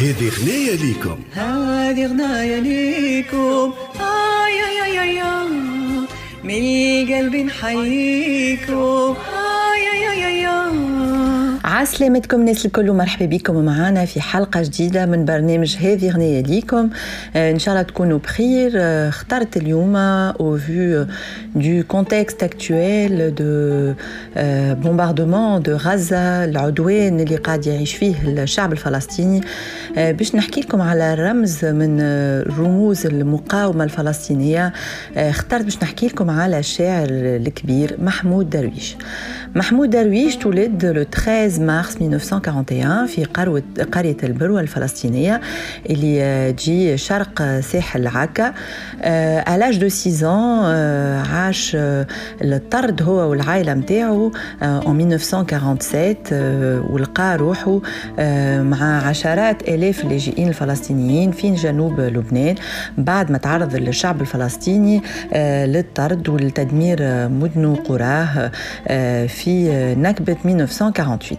هذه 0.00 0.28
غنية 0.28 0.74
ليكم. 0.74 1.18
هذه 1.34 2.06
غناية 2.06 2.60
ليكم. 2.60 3.72
آي 4.00 4.64
آي 4.68 4.82
آي 4.82 5.00
آي 5.00 5.22
آي. 5.22 5.48
من 6.44 6.62
القلب 6.64 7.36
نحييكم 7.36 9.16
آي 9.72 9.82
آي 9.92 10.08
آي 10.10 10.26
آي 10.26 10.46
آي. 10.46 10.87
عسلامتكم 11.78 12.40
الناس 12.40 12.66
الكل 12.66 12.92
مرحبا 12.92 13.26
بكم 13.26 13.64
معنا 13.64 14.04
في 14.04 14.20
حلقة 14.20 14.62
جديدة 14.62 15.06
من 15.06 15.24
برنامج 15.24 15.76
هذه 15.76 16.10
غنية 16.10 16.40
ليكم. 16.40 16.90
آه، 17.36 17.50
إن 17.50 17.58
شاء 17.58 17.74
الله 17.74 17.82
تكونوا 17.82 18.18
بخير. 18.18 18.72
آه، 18.76 19.08
اخترت 19.08 19.56
اليوم 19.56 19.96
au 20.32 20.58
vu 20.58 21.06
du 21.58 21.84
contexte 21.94 22.42
actuel 22.42 23.32
de 23.40 23.94
bombardement 24.84 25.60
de 25.68 25.70
غزة 25.70 26.44
العدوان 26.44 27.20
اللي 27.20 27.36
قاعد 27.36 27.66
يعيش 27.66 27.94
فيه 27.94 28.14
الشعب 28.26 28.72
الفلسطيني. 28.72 29.40
آه، 29.98 30.12
باش 30.12 30.34
نحكي 30.34 30.60
لكم 30.60 30.80
على 30.80 31.14
رمز 31.14 31.64
من 31.64 32.00
رموز 32.58 33.06
المقاومة 33.06 33.84
الفلسطينية. 33.84 34.72
اخترت 35.16 35.64
باش 35.64 35.78
نحكي 35.82 36.06
لكم 36.06 36.30
على 36.30 36.58
الشاعر 36.58 37.08
الكبير 37.10 37.96
محمود 38.02 38.50
درويش. 38.50 38.96
محمود 39.54 39.90
درويش 39.90 40.36
تولد 40.36 40.86
لو 40.86 41.02
13 41.02 41.67
مارس 41.68 41.96
1941 41.96 43.06
في 43.06 43.24
قرية 43.84 44.16
البروة 44.22 44.60
الفلسطينية 44.60 45.40
اللي 45.90 46.52
تجي 46.52 46.96
شرق 46.96 47.60
ساحل 47.60 48.06
عكا 48.06 48.54
الاج 49.54 49.76
دو 49.78 49.88
6 49.88 50.20
ans 50.20 50.64
عاش 51.30 51.76
الطرد 52.42 53.02
هو 53.02 53.30
والعائلة 53.30 53.74
متاعو 53.74 54.32
en 54.62 54.64
1947 54.64 56.16
ولقى 56.90 57.36
روحه 57.36 57.80
مع 58.62 59.06
عشرات 59.06 59.68
آلاف 59.68 60.04
اللاجئين 60.04 60.48
الفلسطينيين 60.48 61.30
في 61.32 61.54
جنوب 61.54 62.00
لبنان. 62.00 62.54
بعد 62.98 63.32
ما 63.32 63.38
تعرض 63.38 63.74
الشعب 63.74 64.20
الفلسطيني 64.20 65.02
للطرد 65.66 66.28
والتدمير 66.28 66.98
مدنه 67.28 67.72
وقراه 67.72 68.50
في 69.26 69.68
نكبة 69.98 70.36
1948 70.44 71.38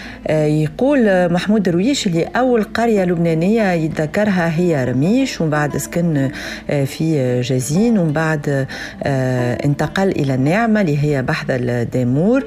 يقول 0.29 1.31
محمود 1.33 1.63
درويش 1.63 2.07
اللي 2.07 2.23
أول 2.23 2.63
قرية 2.63 3.03
لبنانية 3.03 3.71
يتذكرها 3.71 4.59
هي 4.59 4.83
رميش 4.83 5.41
ومن 5.41 5.49
بعد 5.49 5.77
سكن 5.77 6.31
آه، 6.69 6.83
في 6.85 7.41
جازين 7.41 7.97
ومن 7.97 8.13
بعد 8.13 8.67
آه، 9.03 9.65
انتقل 9.65 10.09
إلى 10.09 10.35
النعمة 10.35 10.81
اللي 10.81 11.03
هي 11.03 11.21
بحث 11.21 11.45
الديمور 11.49 12.45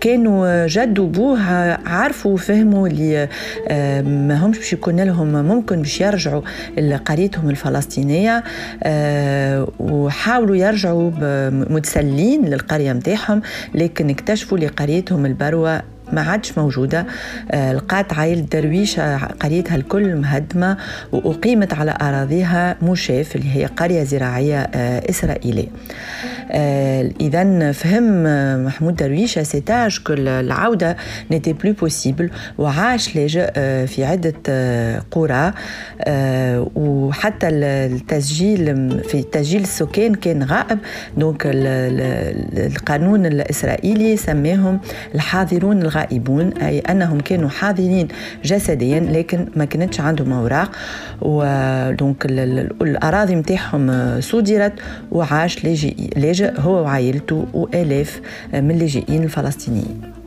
كانوا 0.00 0.66
جد 0.66 0.98
وبوه 0.98 1.40
عرفوا 1.88 2.32
وفهموا 2.32 2.88
اللي 2.88 3.28
ما 4.02 4.46
همش 4.46 4.58
باش 4.58 4.72
يكون 4.72 5.00
لهم 5.00 5.32
ممكن 5.32 5.82
باش 5.82 6.00
يرجعوا 6.00 6.42
لقريتهم 6.78 7.50
الفلسطينية. 7.50 8.44
وحاولوا 9.80 10.56
يرجعوا 10.56 11.10
متسلين 11.50 12.44
للقرية 12.44 12.92
متاعهم 12.92 13.42
لكن 13.74 14.10
اكتشفوا 14.10 14.58
لقريتهم 14.58 15.26
البروة 15.26 15.82
ما 16.12 16.20
عادش 16.22 16.58
موجودة. 16.58 17.06
آه، 17.50 17.72
لقات 17.72 18.12
عائلة 18.12 18.40
درويش 18.40 19.00
قريتها 19.40 19.76
الكل 19.76 20.14
مهدمة 20.16 20.76
وأقيمت 21.12 21.74
على 21.74 21.96
أراضيها 22.02 22.76
مشاف 22.82 23.36
اللي 23.36 23.56
هي 23.56 23.66
قرية 23.66 24.04
زراعية 24.04 24.58
آه، 24.60 25.10
إسرائيلية. 25.10 25.68
آه، 26.50 27.10
إذا 27.20 27.72
فهم 27.72 28.24
محمود 28.64 28.96
درويش 28.96 29.38
ستاج 29.38 29.98
كل 29.98 30.28
العودة 30.28 30.96
نتي 31.32 31.52
بلو 31.52 31.72
بوسيبل 31.72 32.30
وعاش 32.58 33.16
لاجئ 33.16 33.50
في 33.86 34.04
عدة 34.04 34.34
قرى 35.10 35.52
وحتى 36.74 37.48
التسجيل 37.48 39.00
في 39.04 39.22
تسجيل 39.22 39.62
السكان 39.62 40.14
كان 40.14 40.42
غائب. 40.42 40.78
دونك 41.16 41.42
القانون 41.46 43.26
الإسرائيلي 43.26 44.16
سماهم 44.16 44.80
الحاضرون 45.14 45.82
الغائب 45.82 45.99
غائبون 46.00 46.52
أي 46.52 46.78
أنهم 46.78 47.20
كانوا 47.20 47.48
حاضرين 47.48 48.08
جسديا 48.44 49.00
لكن 49.00 49.46
ما 49.56 49.64
كانتش 49.64 50.00
عندهم 50.00 50.32
أوراق. 50.32 50.70
ودونك 51.22 52.26
الأراضي 52.82 53.36
متاعهم 53.36 54.20
صدرت 54.20 54.72
وعاش 55.12 55.64
لاجئ 56.16 56.60
هو 56.60 56.82
وعائلته 56.82 57.46
وآلاف 57.54 58.20
من 58.54 58.70
اللاجئين 58.70 59.22
الفلسطينيين. 59.22 60.19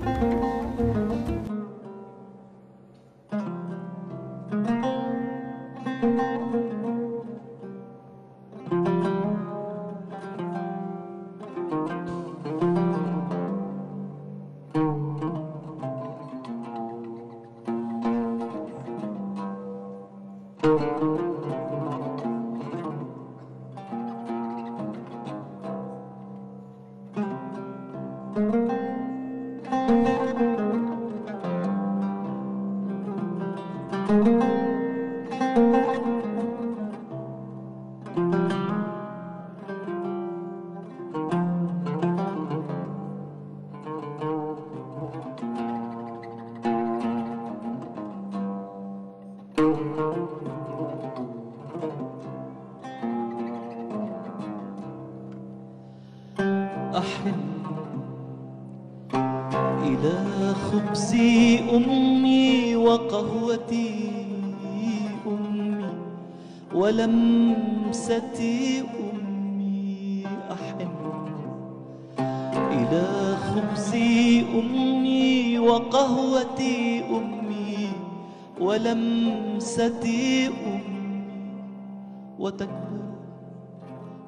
وتكبر 82.44 83.04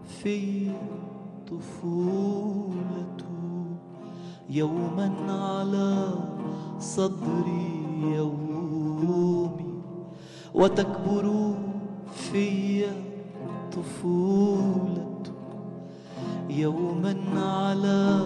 في 0.04 0.72
طفولة. 1.52 3.22
يوما 4.50 5.12
على 5.30 6.08
صدري 6.80 7.68
يومي 8.16 9.50
وتكبر 10.54 11.54
في 12.14 12.84
طفولة. 13.72 15.22
يوما 16.50 17.16
على 17.36 18.22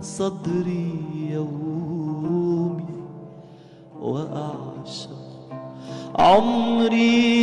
صدري 0.00 0.92
يومي 1.30 2.84
وأعشق 4.00 5.28
عمري. 6.18 7.37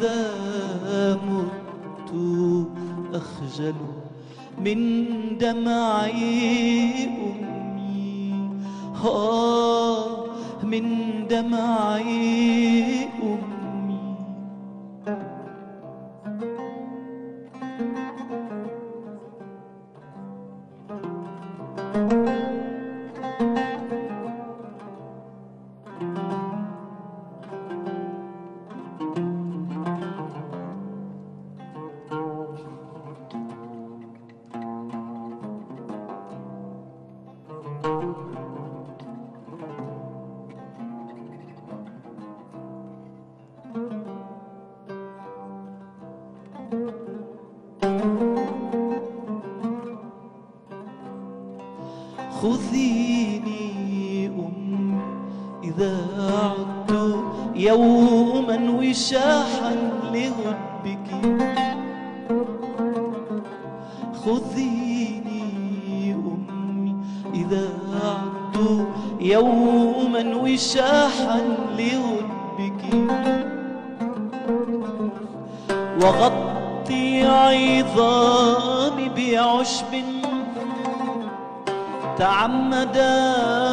إذا 0.00 1.20
مت 1.28 2.12
أخجل 3.14 3.74
من 4.58 4.78
دمعي 5.38 7.04
أمي. 7.04 8.50
آه 9.04 10.24
من 10.62 10.84
دمعي 11.30 13.08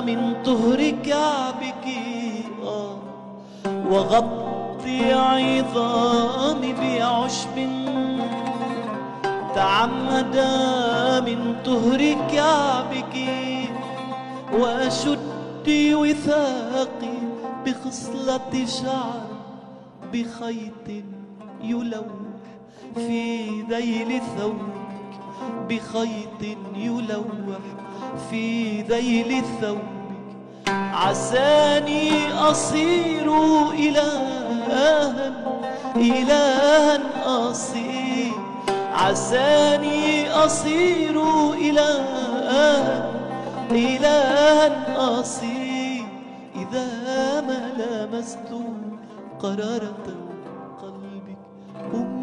من 0.01 0.43
طهر 0.45 0.89
كعبك 1.05 1.85
وغطي 3.91 5.13
عظامي 5.13 6.73
بعشب. 6.73 7.69
تعمدا 9.55 11.19
من 11.19 11.55
طهر 11.65 12.01
كعبك 12.31 13.15
وأشد 14.53 15.69
وثاقي 15.93 17.19
بخصلة 17.65 18.65
شعر 18.65 19.27
بخيط 20.13 20.87
يلوح 21.63 22.43
في 22.95 23.49
ذيل 23.69 24.21
ثوبك 24.37 25.11
بخيط 25.69 26.41
يلوح 26.75 27.59
في 28.29 28.81
ذيل 28.81 29.43
ثوبك 29.61 29.79
عساني 30.93 32.33
أصير 32.33 33.33
إلها 33.73 35.31
إلها 35.95 36.99
أصير 37.25 38.31
عساني 38.93 40.31
أصير 40.31 41.23
إلها 41.53 43.09
إلها 43.71 45.19
أصير 45.19 46.03
إذا 46.55 46.87
ما 47.41 47.71
لمست 47.77 48.49
قرارة 49.39 50.05
قلبك 50.81 51.37
أمي 51.93 52.18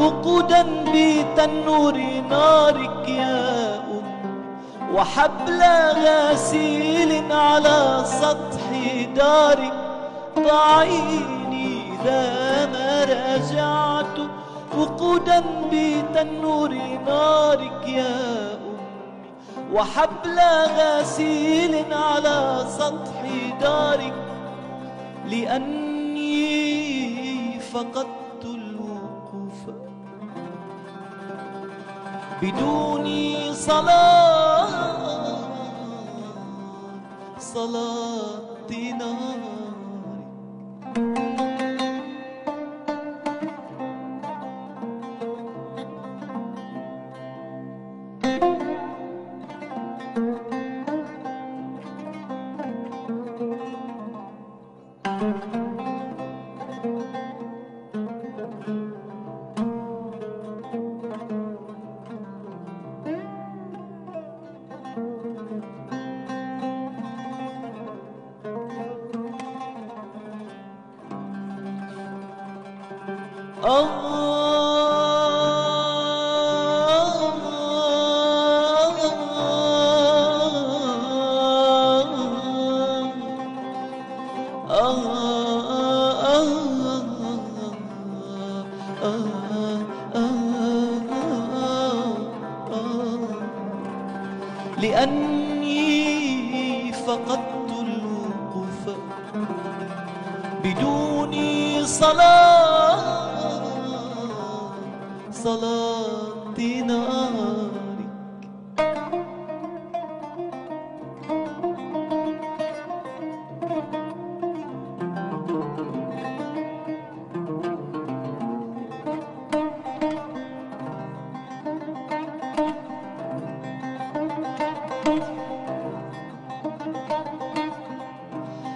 وقودا 0.00 0.62
بتنور 0.94 1.96
نارك 2.30 3.08
يا 3.08 3.76
أم 3.76 4.02
وحبل 4.94 5.62
غسيل 6.04 7.32
على 7.32 8.02
سطح 8.04 8.66
دارك. 9.16 9.72
ضعيني 10.38 11.82
إذا 11.92 12.66
ما 12.72 13.04
رجعت 13.04 14.16
وقودا 14.78 15.40
بتنور 15.72 16.72
نارك 17.06 17.88
يا 17.88 18.54
أمي 18.54 19.22
وحبل 19.72 20.38
غسيل 20.78 21.74
على 21.92 22.64
سطح 22.78 23.18
دارك. 23.60 24.14
لأني 25.28 26.40
فقدت 27.60 28.21
بدون 32.42 33.06
صلاة 33.54 34.68
صلاة 37.38 38.70
ناري 38.98 39.52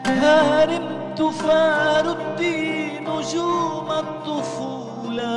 هرمت 0.07 1.23
فردي 1.23 2.91
نجوم 3.01 3.91
الطفولة 3.91 5.31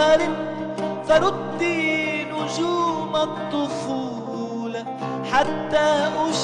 هرمت 0.00 0.80
فردي 1.08 2.24
نجوم 2.24 3.16
الطفولة 3.16 4.84
حتى 5.32 5.88
أشارك 6.30 6.39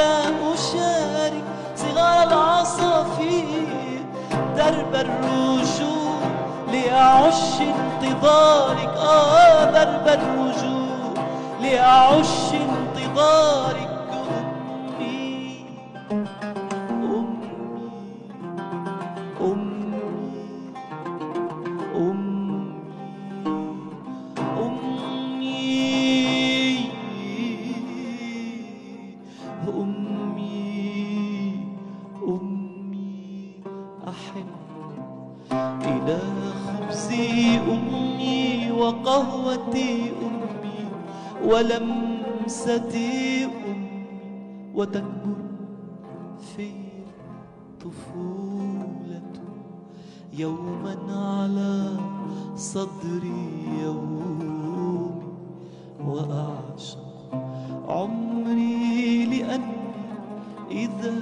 حتى 0.00 0.34
أشارك 0.54 1.44
صغار 1.76 2.22
العصافير. 2.28 4.04
درب 4.56 4.94
الرجوع 4.94 6.20
لأعش 6.72 7.60
انتظارك. 7.60 8.96
آه 8.96 9.64
درب 9.64 10.08
لأعش 11.62 12.52
انتظارك. 12.52 13.79
في 46.40 46.70
طفولة 47.80 49.32
يوما 50.32 50.96
على 51.08 51.96
صدري 52.56 53.48
يومي 53.82 55.10
وأعشق 56.06 57.30
عمري 57.88 59.24
لأني 59.24 59.80
إذا 60.70 61.14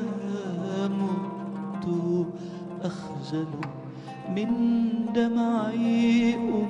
مت 0.88 1.86
أخجل 2.82 3.46
من 4.36 4.50
دمعي 5.14 6.34
أمي. 6.34 6.68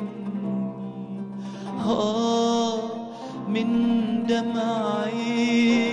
آه 1.87 2.79
من 3.49 3.69
دمعي 4.29 5.93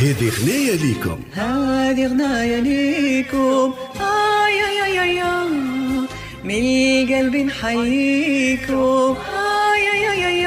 هذه 0.00 0.28
غنية 0.28 0.72
ليكم. 0.72 1.18
هذه 1.34 2.06
غناية 2.06 2.60
ليكم. 2.60 3.74
آي 4.00 4.84
آي 4.84 5.00
آي 5.02 5.22
آي 5.22 5.22
من 6.44 6.64
القلب 6.64 7.36
نحييكم 7.36 9.16
آي 9.74 10.10
آي 10.12 10.26
آي 10.26 10.46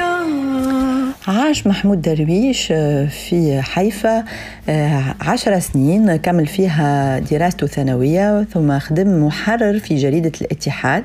عاش 1.28 1.66
محمود 1.66 2.02
درويش 2.02 2.68
آه، 2.72 3.06
في 3.06 3.62
حيفا 3.62 4.24
آه، 4.68 5.14
عشر 5.20 5.58
سنين 5.58 6.16
كمل 6.16 6.46
فيها 6.46 7.18
دراسته 7.18 7.66
ثانوية 7.66 8.44
ثم 8.44 8.78
خدم 8.78 9.26
محرر 9.26 9.78
في 9.78 9.96
جريدة 9.96 10.32
الاتحاد. 10.40 11.04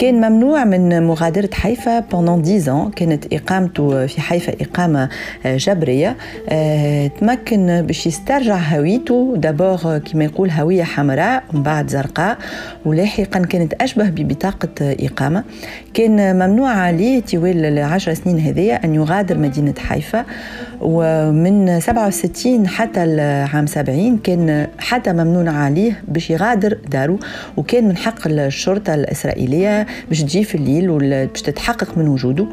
كان 0.00 0.14
ممنوع 0.14 0.64
من 0.64 1.02
مغادرة 1.02 1.48
حيفا 1.52 2.00
pendant 2.00 2.48
10 2.48 2.68
ans. 2.68 2.94
كانت 2.96 3.32
إقامته 3.32 4.06
في 4.06 4.20
حيفا 4.20 4.52
إقامة 4.60 5.08
جبرية. 5.46 6.16
آه، 6.48 7.06
تمكن 7.06 7.82
باش 7.86 8.06
يسترجع 8.06 8.56
هويته. 8.56 9.34
دابور 9.36 9.98
كما 9.98 10.24
يقول 10.24 10.50
هوية 10.50 10.82
حمراء 10.82 11.42
ومن 11.54 11.62
بعد 11.62 11.88
زرقاء. 11.88 12.38
ولاحقا 12.84 13.38
كانت 13.40 13.74
أشبه 13.82 14.08
ببطاقة 14.08 14.68
إقامة. 14.80 15.44
كان 15.94 16.36
ممنوع 16.36 16.70
عليه 16.70 17.20
طوال 17.20 17.64
العشر 17.64 18.14
سنين 18.14 18.38
هذية 18.38 18.74
أن 18.74 18.94
يغادر 18.94 19.38
مدينة 19.38 19.74
حيفا. 19.78 20.24
ومن 20.80 21.80
67 21.80 22.68
حتى 22.68 23.04
العام 23.04 23.66
70 23.66 24.18
كان 24.18 24.66
حتى 24.78 25.12
ممنوع 25.12 25.50
عليه 25.52 26.02
باش 26.08 26.30
يغادر 26.30 26.78
داره. 26.90 27.18
وكان 27.56 27.88
من 27.88 27.96
حق 27.96 28.26
الشرطة 28.26 28.94
الإسرائيلية 28.94 29.86
باش 30.08 30.22
تجي 30.22 30.44
في 30.44 30.54
الليل 30.54 30.90
وباش 30.90 31.42
تتحقق 31.42 31.98
من 31.98 32.08
وجوده. 32.08 32.46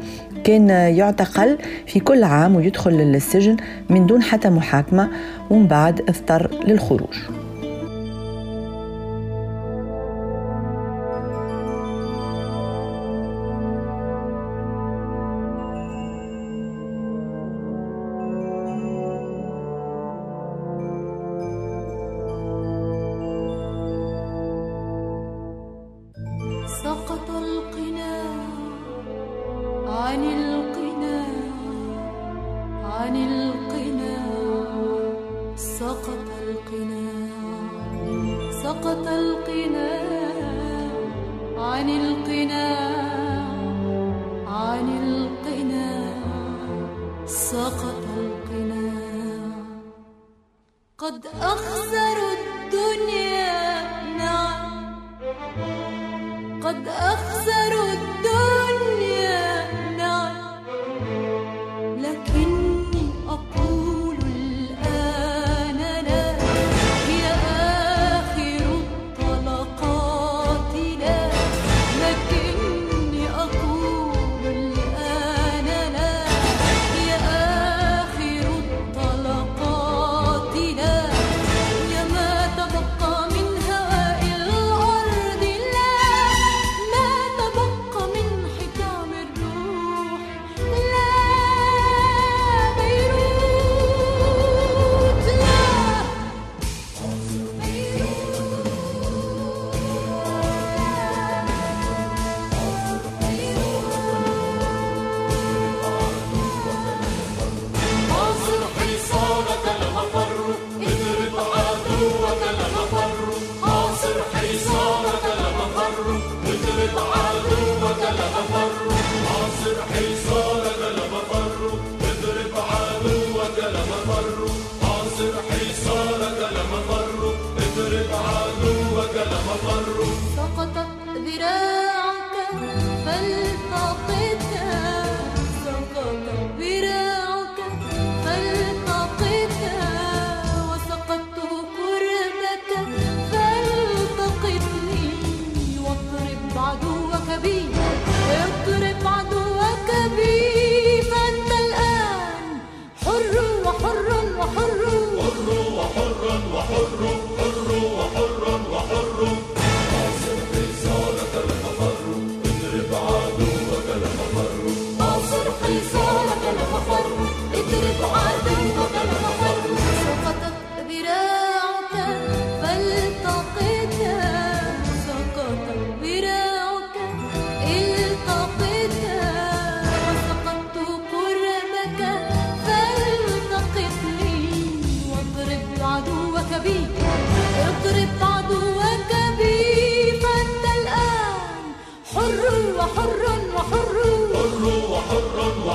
كان 0.44 0.68
يعتقل 0.70 1.58
في 1.86 2.00
كل 2.00 2.24
عام 2.24 2.56
ويدخل 2.56 2.90
للسجن 2.90 3.56
من 3.90 4.06
دون 4.06 4.22
حتى 4.22 4.50
محاكمة 4.50 5.08
ومن 5.50 5.66
بعد 5.66 6.00
اضطر 6.00 6.50
للخروج. 6.66 7.37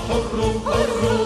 Ohh, 0.10 0.60
horru. 0.66 1.23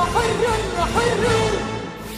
وحر 0.00 0.42
وحر 0.78 1.22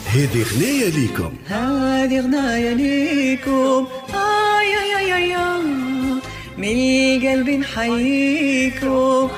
هذه 0.07 0.43
غنية 0.55 0.89
ليكم. 0.89 1.33
هذه 1.49 2.21
غناية 2.21 2.73
ليكم. 2.75 3.87
آي 4.15 4.71
آي 4.83 4.97
آي 4.97 5.15
آي 5.15 5.37
آي. 5.37 5.63
من 6.59 6.69
القلب 6.69 7.49
نحييكم 7.51 9.29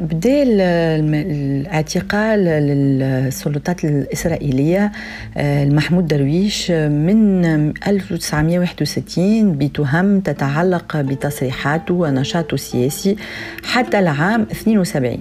بدأ 0.00 0.42
ال- 0.42 0.60
الم- 1.00 1.14
الاعتقال 1.14 2.38
للسلطات 2.44 3.84
الإسرائيلية 3.84 4.92
آه، 5.36 5.64
المحمود 5.64 6.06
درويش 6.06 6.70
من 6.70 7.44
1961 7.88 9.52
بتهم 9.58 10.20
تتعلق 10.20 10.96
بتصريحاته 10.96 11.94
ونشاطه 11.94 12.54
السياسي 12.54 13.16
حتى 13.64 13.98
العام 13.98 14.46
72 14.52 15.18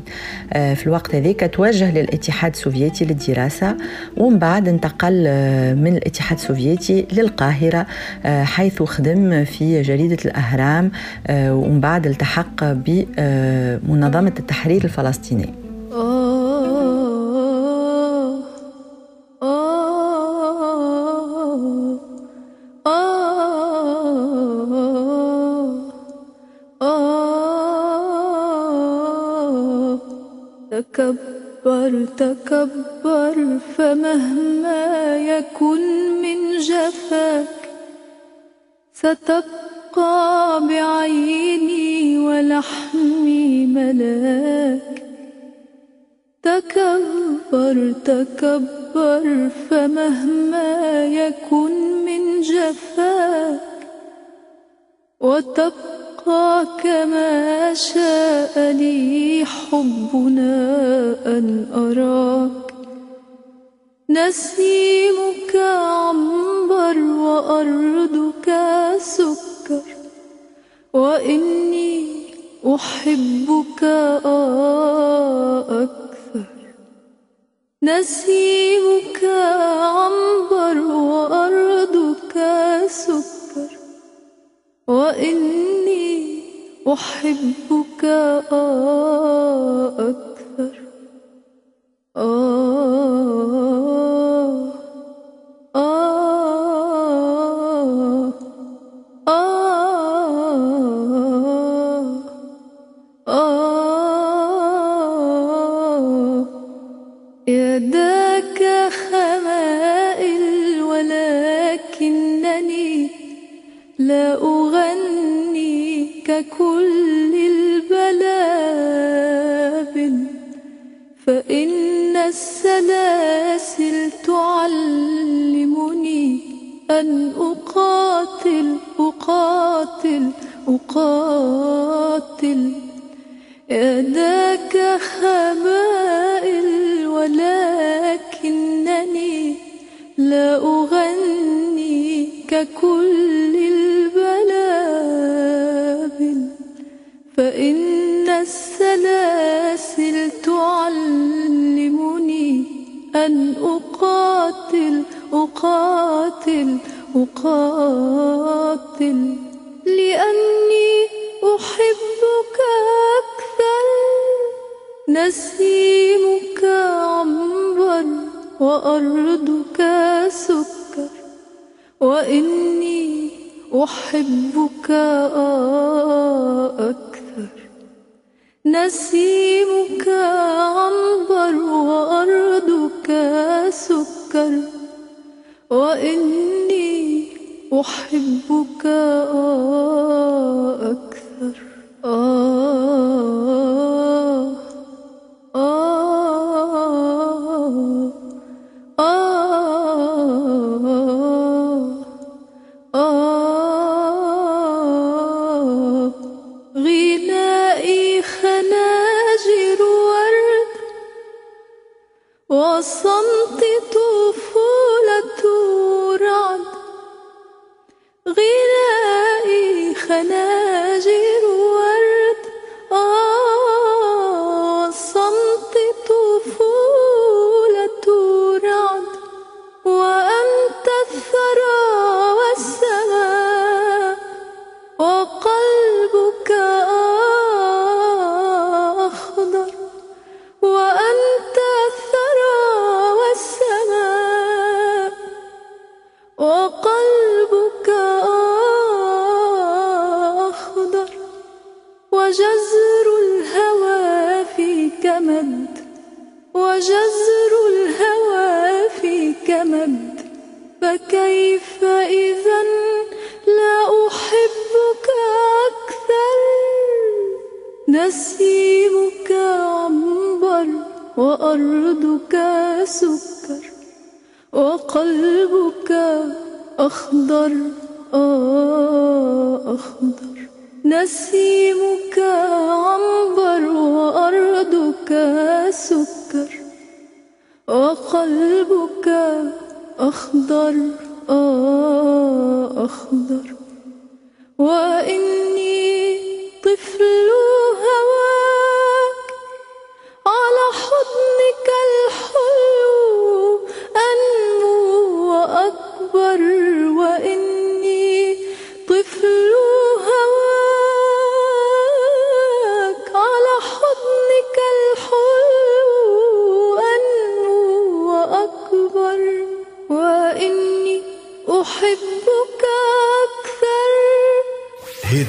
آه، 0.54 0.74
في 0.74 0.88
الوقت 0.88 1.16
هذاك 1.16 1.50
توجه 1.54 1.92
للاتحاد 1.92 2.52
السوفيتي 2.52 3.06
للدراسة 3.06 3.78
ومن 4.18 4.40
بعد 4.40 4.68
انتقل 4.68 5.24
آه، 5.28 5.74
من 5.74 5.98
الاتحاد 5.98 6.38
السوفيتي 6.38 7.06
للقاهرة 7.14 7.86
آه، 8.26 8.44
حيث 8.44 8.84
خدم 8.84 9.46
في 9.46 9.82
جريدة 9.82 10.18
الأهرام 10.26 10.92
آه، 11.28 11.56
ومن 11.56 11.80
بعد 11.80 12.08
التحق 12.08 12.64
بمنظمة 12.64 14.19
التحرير 14.28 14.84
الفلسطيني 14.84 15.54
تكبر 30.72 32.06
تكبر 32.18 33.58
فمهما 33.78 35.18
يكن 35.18 35.82
من 36.22 36.58
جفاك 36.58 37.48
ستبقى 38.94 39.79
بعيني 40.60 42.18
ولحمي 42.18 43.66
ملاك 43.66 45.04
تكبر 46.44 47.94
تكبر 48.06 49.50
فمهما 49.70 51.06
يكن 51.06 52.06
من 52.06 52.42
جفاك 52.42 53.60
وتبقى 55.20 56.68
كما 56.84 57.74
شاء 57.74 58.72
لي 58.72 59.46
حبنا 59.46 60.56
أن 61.26 61.66
أراك 61.74 62.74
نسيمك 64.10 65.56
عنبر 65.56 66.98
وأرضك 66.98 68.54
سكر 69.00 69.49
وإني 70.94 72.24
أحبك 72.66 73.84
أكثر. 75.70 76.44
نسيمك 77.84 79.24
عنبر 79.82 80.78
وأرضك 80.92 82.36
سكر. 82.88 83.70
وإني 84.88 86.44
أحبك 86.88 88.06
أكثر. 90.00 90.29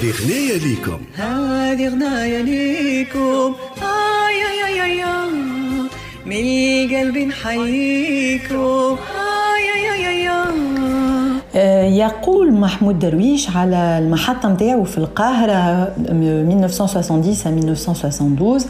هذه 0.01 0.13
غنية 0.13 0.57
ليكم. 0.57 1.01
هذه 1.17 1.89
غناية 1.89 2.43
ليكم. 2.43 3.55
آي 3.83 4.39
آي 4.51 4.65
آي 4.67 4.83
آي 4.83 5.05
آي. 5.05 5.31
من 6.27 6.37
القلب 6.37 7.19
نحييكم 7.19 8.57
آي 8.57 9.65
آي 9.75 9.91
آي 9.93 10.09
آي 10.09 10.29
آي. 10.29 11.41
آه، 11.55 11.85
يقول 11.85 12.53
محمود 12.53 12.99
درويش 12.99 13.57
على 13.57 13.99
المحطة 13.99 14.49
متاعو 14.49 14.85
في 14.85 14.99
القاهرة 14.99 15.93
من 15.99 16.65
1970 16.65 17.35
à 17.35 17.47
1972 17.47 18.61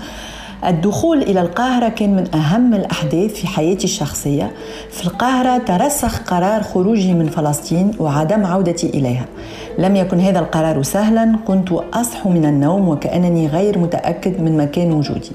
الدخول 0.66 1.22
إلى 1.22 1.40
القاهرة 1.40 1.88
كان 1.88 2.16
من 2.16 2.34
أهم 2.34 2.74
الأحداث 2.74 3.34
في 3.34 3.46
حياتي 3.46 3.84
الشخصية. 3.84 4.50
في 4.90 5.06
القاهرة 5.06 5.58
ترسخ 5.58 6.22
قرار 6.22 6.62
خروجي 6.62 7.14
من 7.14 7.26
فلسطين 7.28 7.90
وعدم 7.98 8.46
عودتي 8.46 8.86
إليها. 8.86 9.26
لم 9.78 9.96
يكن 9.96 10.20
هذا 10.20 10.38
القرار 10.38 10.82
سهلا. 10.82 11.36
كنت 11.46 11.72
أصحو 11.72 12.30
من 12.30 12.44
النوم 12.44 12.88
وكأنني 12.88 13.46
غير 13.46 13.78
متأكد 13.78 14.40
من 14.40 14.56
مكان 14.56 14.92
وجودي. 14.92 15.32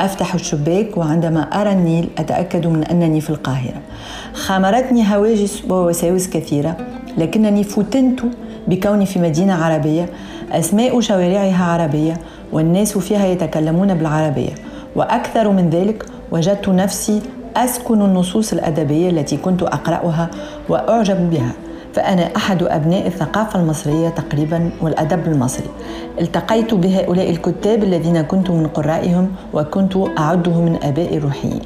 أفتح 0.00 0.34
الشباك 0.34 0.96
وعندما 0.96 1.40
أرى 1.40 1.72
النيل 1.72 2.08
أتأكد 2.18 2.66
من 2.66 2.84
أنني 2.84 3.20
في 3.20 3.30
القاهرة. 3.30 3.80
خامرتني 4.34 5.14
هواجس 5.14 5.64
ووساوس 5.70 6.28
كثيرة 6.28 6.76
لكنني 7.18 7.64
فتنت 7.64 8.20
بكوني 8.68 9.06
في 9.06 9.18
مدينة 9.18 9.64
عربية. 9.64 10.06
أسماء 10.52 11.00
شوارعها 11.00 11.64
عربية 11.64 12.16
والناس 12.52 12.98
فيها 12.98 13.26
يتكلمون 13.26 13.94
بالعربية. 13.94 14.54
وأكثر 14.96 15.50
من 15.50 15.70
ذلك 15.70 16.06
وجدت 16.32 16.68
نفسي 16.68 17.20
أسكن 17.56 18.02
النصوص 18.02 18.52
الأدبية 18.52 19.10
التي 19.10 19.36
كنت 19.36 19.62
أقرأها 19.62 20.30
وأعجب 20.68 21.30
بها. 21.30 21.52
فأنا 21.92 22.36
أحد 22.36 22.62
أبناء 22.62 23.06
الثقافة 23.06 23.60
المصرية 23.60 24.08
تقريبا 24.08 24.70
والأدب 24.80 25.26
المصري. 25.26 25.68
التقيت 26.20 26.74
بهؤلاء 26.74 27.30
الكتاب 27.30 27.82
الذين 27.82 28.22
كنت 28.22 28.50
من 28.50 28.66
قرائهم 28.66 29.28
وكنت 29.54 29.96
أعده 30.18 30.60
من 30.60 30.78
آبائي 30.82 31.16
الروحيين. 31.16 31.60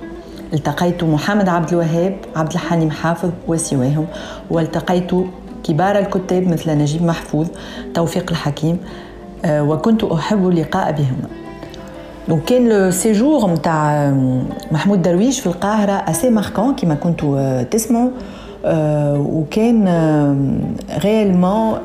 التقيت 0.52 1.04
محمد 1.04 1.48
عبد 1.48 1.68
الوهاب 1.72 2.16
عبد 2.36 2.52
الحليم 2.52 2.90
حافظ 2.90 3.30
وسواهم. 3.48 4.06
والتقيت 4.50 5.10
كبار 5.64 5.98
الكتاب 5.98 6.48
مثل 6.48 6.70
نجيب 6.70 7.02
محفوظ 7.02 7.46
توفيق 7.94 8.30
الحكيم 8.30 8.78
آه، 9.44 9.62
وكنت 9.62 10.04
أحب 10.04 10.48
اللقاء 10.48 10.92
بهم 10.92 11.16
donc 12.29 12.44
كان 12.44 12.68
le 12.68 12.90
séjour 12.90 13.50
نتاع 13.50 14.10
محمود 14.72 15.02
درويش 15.02 15.40
في 15.40 15.46
القاهرة 15.46 15.92
اسي 15.92 16.30
ماركون 16.30 16.74
كما 16.74 16.94
كنتوا 16.94 17.62
تسمعوا. 17.62 18.08
آه، 18.08 18.36
وكان 19.16 19.88
غيالمون 21.05 21.79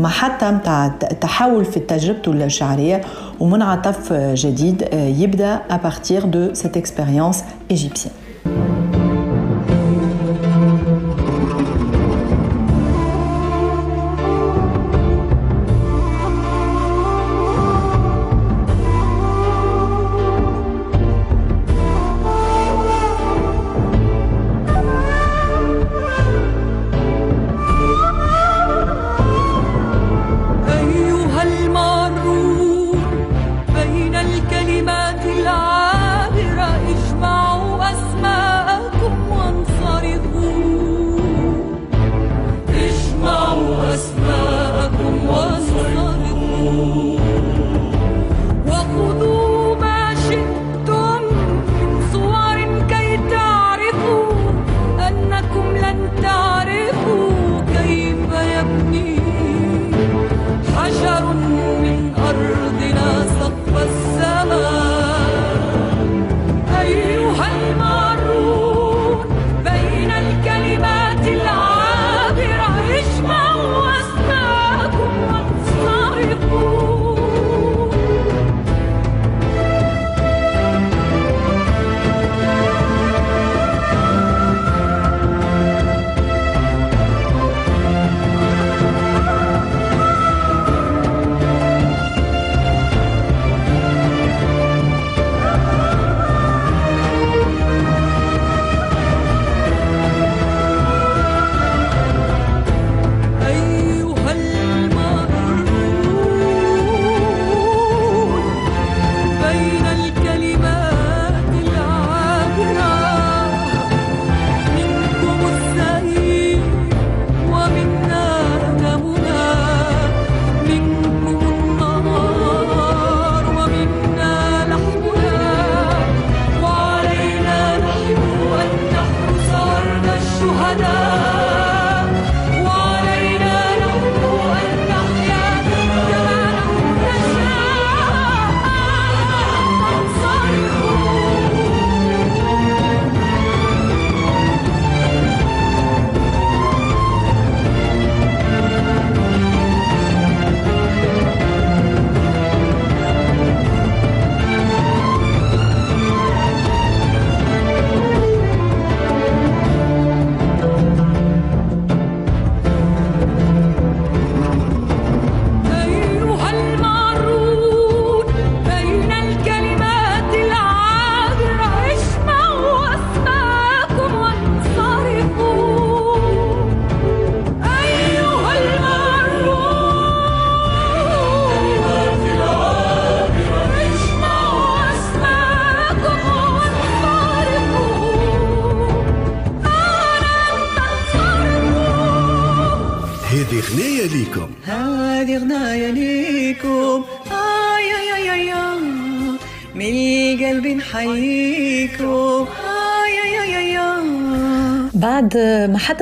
محطة 0.00 0.50
نتاع 0.50 0.88
تحول 1.20 1.64
في 1.64 1.80
تجربته 1.80 2.32
الشعرية 2.32 3.00
ومنعطف 3.40 4.12
جديد 4.12 4.82
آه، 4.82 5.08
يبدأ 5.08 5.60
à 5.68 5.78
partir 5.78 6.26
de 6.26 6.50
cette 6.54 6.76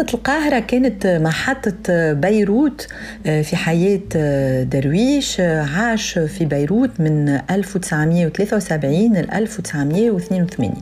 محطة 0.03 0.15
القاهرة 0.15 0.59
كانت 0.59 1.07
محطة 1.07 2.13
بيروت 2.13 2.87
آه، 3.27 3.43
في 3.43 3.57
حياة 3.57 4.01
آه، 4.17 4.63
درويش 4.63 5.41
آه، 5.41 5.63
عاش 5.63 6.19
في 6.19 6.45
بيروت 6.45 6.91
من 7.01 7.29
1973 7.51 9.17
ل 9.17 9.31
1982 9.31 10.73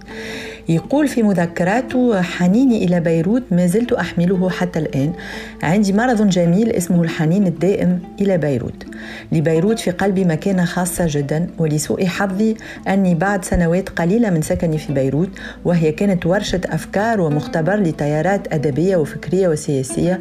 يقول 0.68 1.08
في 1.08 1.22
مذكراته 1.22 2.22
حنيني 2.22 2.84
إلى 2.84 3.00
بيروت 3.00 3.42
ما 3.50 3.66
زلت 3.66 3.92
أحمله 3.92 4.50
حتى 4.50 4.78
الآن. 4.78 5.12
عندي 5.62 5.92
مرض 5.92 6.28
جميل 6.28 6.72
اسمه 6.72 7.02
الحنين 7.02 7.46
الدائم 7.46 7.98
إلى 8.20 8.38
بيروت. 8.38 8.89
لبيروت 9.32 9.78
في 9.78 9.90
قلبي 9.90 10.24
مكانة 10.24 10.64
خاصة 10.64 11.04
جدا 11.08 11.46
ولسوء 11.58 12.06
حظي 12.06 12.56
أني 12.88 13.14
بعد 13.14 13.44
سنوات 13.44 13.88
قليلة 13.88 14.30
من 14.30 14.42
سكني 14.42 14.78
في 14.78 14.92
بيروت 14.92 15.30
وهي 15.64 15.92
كانت 15.92 16.26
ورشة 16.26 16.60
أفكار 16.66 17.20
ومختبر 17.20 17.76
لتيارات 17.76 18.52
أدبية 18.52 18.96
وفكرية 18.96 19.48
وسياسية 19.48 20.18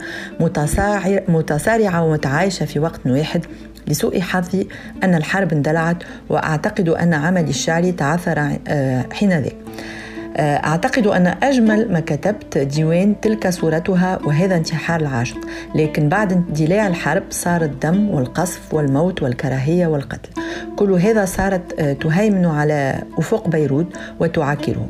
متصارعة 1.30 2.04
ومتعايشة 2.04 2.66
في 2.66 2.80
وقت 2.80 3.00
واحد. 3.06 3.46
لسوء 3.88 4.20
حظي 4.22 4.68
أن 5.04 5.16
الحرب 5.16 5.54
اندلعت 5.54 5.98
وأعتقد 6.30 6.90
أن 6.90 7.14
عملي 7.14 7.50
الشعري 7.50 7.92
تعثر 7.92 8.58
آه، 8.68 9.06
حينذاك. 9.12 9.56
آه، 9.56 9.99
أعتقد 10.38 11.08
أن 11.08 11.28
أجمل 11.44 11.92
ما 11.92 12.00
كتبت 12.00 12.58
ديوان 12.58 13.16
تلك 13.22 13.50
صورتها 13.50 14.20
وهذا 14.26 14.56
انتحار 14.56 15.00
العاشق 15.00 15.38
لكن 15.76 16.10
بعد 16.10 16.32
اندلاع 16.32 16.88
الحرب 16.88 17.24
صار 17.30 17.62
الدم 17.62 18.10
والقصف 18.10 18.74
والموت 18.74 19.24
والكراهية 19.24 19.88
والقتل. 19.88 20.30
كل 20.76 20.92
هذا 20.92 21.26
صارت 21.26 21.80
آه، 21.80 21.94
تهيمن 21.94 22.46
على 22.46 23.04
أفق 23.18 23.48
بيروت 23.48 23.88
وتعاكره. 24.20 24.88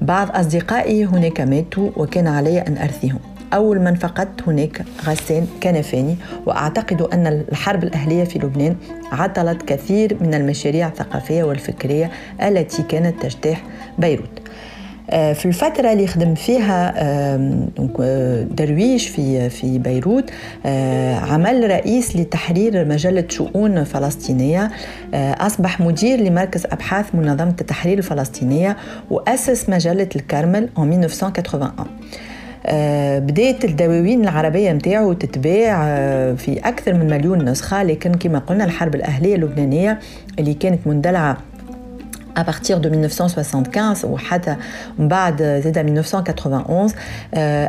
بعض 0.00 0.36
أصدقائي 0.36 1.04
هناك 1.04 1.40
ماتوا 1.40 1.90
وكان 1.96 2.26
علي 2.26 2.60
أن 2.60 2.78
أرثيهم. 2.78 3.18
أول 3.54 3.78
من 3.80 3.94
فقدت 3.94 4.42
هناك 4.48 4.84
غسان 5.06 5.46
كنفاني 5.62 6.16
وأعتقد 6.46 7.02
أن 7.02 7.26
الحرب 7.26 7.84
الأهلية 7.84 8.24
في 8.24 8.38
لبنان 8.38 8.76
عطلت 9.12 9.62
كثير 9.62 10.16
من 10.20 10.34
المشاريع 10.34 10.88
الثقافية 10.88 11.44
والفكرية 11.44 12.10
التي 12.42 12.82
كانت 12.82 13.22
تجتاح 13.22 13.62
بيروت. 13.98 14.28
آه، 14.38 14.41
في 15.12 15.46
الفترة 15.46 15.92
اللي 15.92 16.06
خدم 16.06 16.34
فيها 16.34 16.94
آه، 16.96 18.46
درويش 18.50 19.08
في 19.08 19.50
في 19.50 19.78
بيروت 19.78 20.30
آه، 20.66 21.14
عمل 21.14 21.70
رئيس 21.70 22.16
لتحرير 22.16 22.84
مجلة 22.84 23.24
شؤون 23.28 23.84
فلسطينية 23.84 24.70
أصبح 25.14 25.80
مدير 25.80 26.20
لمركز 26.20 26.66
أبحاث 26.66 27.14
منظمة 27.14 27.54
التحرير 27.60 27.98
الفلسطينية 27.98 28.76
وأسس 29.10 29.68
مجلة 29.68 30.08
الكرمل 30.16 30.68
في 30.76 30.82
1981 30.82 31.70
بدات 33.20 33.64
الدواوين 33.64 34.22
العربية 34.22 34.72
متاعه 34.72 35.12
تتباع 35.12 35.84
في 36.34 36.60
أكثر 36.64 36.94
من 36.94 37.06
مليون 37.10 37.44
نسخة 37.44 37.82
لكن 37.82 38.14
كما 38.14 38.38
قلنا 38.38 38.64
الحرب 38.64 38.94
الأهلية 38.94 39.34
اللبنانية 39.34 39.98
اللي 40.38 40.54
كانت 40.54 40.86
مندلعة 40.86 41.38
à 42.36 42.44
partir 42.44 42.80
de 42.80 42.88
1975 42.88 44.04
وحتى 44.04 44.56
من 44.98 45.08
بعد 45.08 45.42
زاد 45.42 45.78
1991 45.78 46.92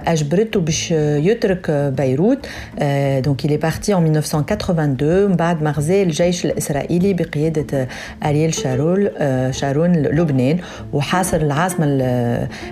اجبرته 0.08 0.60
باش 0.60 0.92
يترك 0.92 1.72
بيروت 1.72 2.48
donc 3.24 3.42
il 3.48 3.52
est 3.52 3.62
parti 3.66 3.94
en 3.94 4.02
1982 4.02 5.30
من 5.30 5.36
بعد 5.36 5.64
ما 5.64 5.72
غزا 5.72 6.02
الجيش 6.04 6.46
الاسرائيلي 6.46 7.14
بقياده 7.14 7.88
ارييل 8.26 8.54
شارول 8.54 9.12
شارون 9.52 9.92
لبنان 9.94 10.58
وحاصر 10.94 11.38
العاصمه 11.38 11.86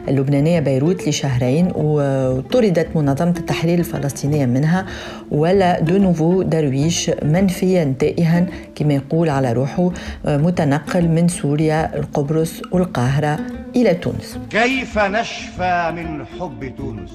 اللبنانيه 0.08 0.60
بيروت 0.60 1.08
لشهرين 1.08 1.72
وطردت 1.76 2.88
منظمه 2.96 3.34
التحرير 3.40 3.80
الفلسطينيه 3.80 4.46
منها 4.46 4.86
ولا 5.32 5.80
de 5.80 5.98
nouveau 5.98 6.42
درويش 6.42 7.12
منفيا 7.24 7.94
تائها 8.00 8.46
كما 8.76 8.94
يقول 8.94 9.30
على 9.30 9.54
روحه 9.54 9.92
متنقل 10.26 11.08
من 11.08 11.28
سوريا 11.28 11.81
لقبرص 11.86 12.62
والقاهرة 12.72 13.40
إلى 13.76 13.94
تونس. 13.94 14.40
كيف 14.50 15.00
نشفى 15.00 15.92
من 15.96 16.26
حب 16.26 16.74
تونس؟ 16.78 17.12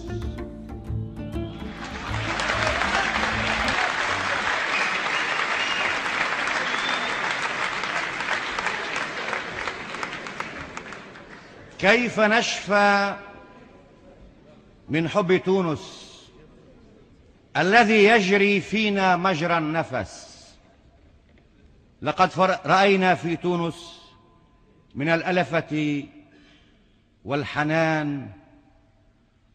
كيف 11.78 12.20
نشفى 12.20 13.14
من 14.88 15.08
حب 15.08 15.36
تونس 15.44 16.06
الذي 17.56 18.04
يجري 18.04 18.60
فينا 18.60 19.16
مجرى 19.16 19.58
النفس؟ 19.58 20.36
لقد 22.02 22.30
رأينا 22.66 23.14
في 23.14 23.36
تونس 23.36 23.95
من 24.96 25.08
الألفة 25.08 26.04
والحنان 27.24 28.28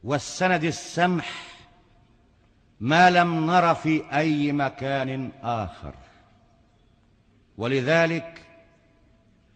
والسند 0.03 0.63
السمح 0.63 1.31
ما 2.79 3.09
لم 3.09 3.45
نر 3.45 3.75
في 3.75 4.03
أي 4.13 4.51
مكان 4.51 5.31
آخر. 5.43 5.93
ولذلك 7.57 8.41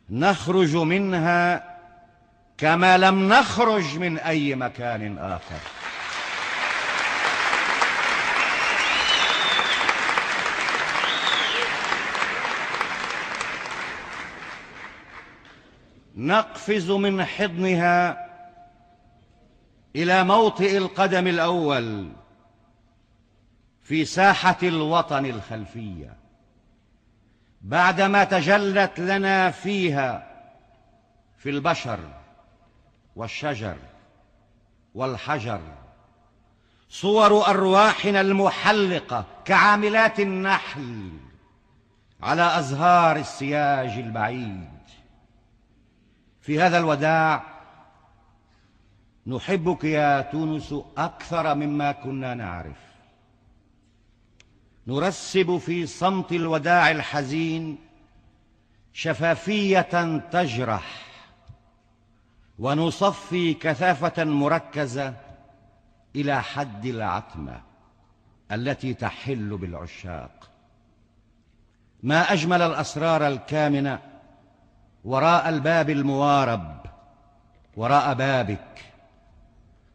نخرج 0.09 0.75
منها 0.75 1.75
كما 2.57 2.97
لم 2.97 3.33
نخرج 3.33 3.97
من 3.97 4.17
أي 4.17 4.55
مكان 4.55 5.17
آخر. 5.17 5.74
نقفز 16.15 16.91
من 16.91 17.25
حضنها 17.25 18.25
إلى 19.95 20.23
موطئ 20.23 20.77
القدم 20.77 21.27
الأول 21.27 22.09
في 23.81 24.05
ساحة 24.05 24.57
الوطن 24.63 25.25
الخلفية. 25.25 26.13
بعدما 27.61 28.23
تجلت 28.23 28.99
لنا 28.99 29.51
فيها 29.51 30.27
في 31.37 31.49
البشر 31.49 31.99
والشجر 33.15 33.77
والحجر 34.95 35.61
صور 36.89 37.47
أرواحنا 37.47 38.21
المحلقة 38.21 39.25
كعاملات 39.45 40.19
النحل 40.19 41.11
على 42.21 42.59
أزهار 42.59 43.15
السياج 43.15 43.89
البعيد. 43.89 44.74
في 46.45 46.59
هذا 46.61 46.77
الوداع 46.77 47.43
نحبك 49.27 49.83
يا 49.83 50.21
تونس 50.21 50.75
أكثر 50.97 51.55
مما 51.55 51.91
كنا 51.91 52.33
نعرف. 52.33 52.77
نرسب 54.87 55.57
في 55.57 55.87
صمت 55.87 56.31
الوداع 56.31 56.91
الحزين 56.91 57.77
شفافية 58.93 60.17
تجرح 60.31 61.05
ونصفي 62.59 63.53
كثافة 63.53 64.23
مركزة 64.23 65.13
إلى 66.15 66.43
حد 66.43 66.85
العتمة 66.85 67.61
التي 68.51 68.93
تحل 68.93 69.57
بالعشاق. 69.57 70.49
ما 72.03 72.33
أجمل 72.33 72.61
الأسرار 72.61 73.27
الكامنة 73.27 74.14
وراء 75.05 75.49
الباب 75.49 75.89
الموارب 75.89 76.81
وراء 77.77 78.13
بابك 78.13 78.85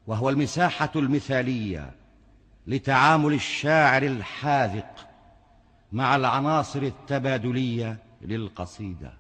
وهو 0.07 0.31
المساحة 0.31 0.91
المثالية 0.97 1.91
لتعامل 2.67 3.33
الشاعر 3.33 4.03
الحاذق 4.03 5.07
مع 5.93 6.17
العناصر 6.17 6.83
التبادلية 6.83 7.97
للقصيدة. 8.23 9.13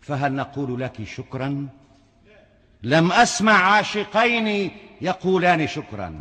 فهل 0.00 0.32
نقول 0.32 0.80
لك 0.80 1.04
شكرا؟ 1.04 1.68
لم 2.82 3.12
أسمع 3.12 3.52
عاشقين 3.52 4.70
يقولان 5.00 5.66
شكرا. 5.66 6.18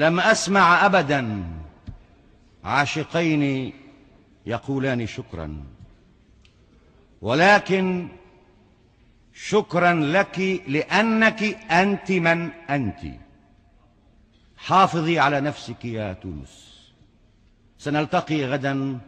لم 0.00 0.20
أسمع 0.20 0.86
أبدا. 0.86 1.44
عاشقين 2.64 3.72
يقولان 4.46 5.06
شكرا. 5.06 5.64
ولكن 7.22 8.08
شكرا 9.34 9.92
لك 9.94 10.38
لأنك 10.68 11.42
أنت 11.70 12.12
من 12.12 12.50
أنت. 12.70 13.00
حافظي 14.56 15.18
على 15.18 15.40
نفسك 15.40 15.84
يا 15.84 16.12
تونس. 16.12 16.54
سنلتقي 17.78 18.44
غدا 18.44 18.98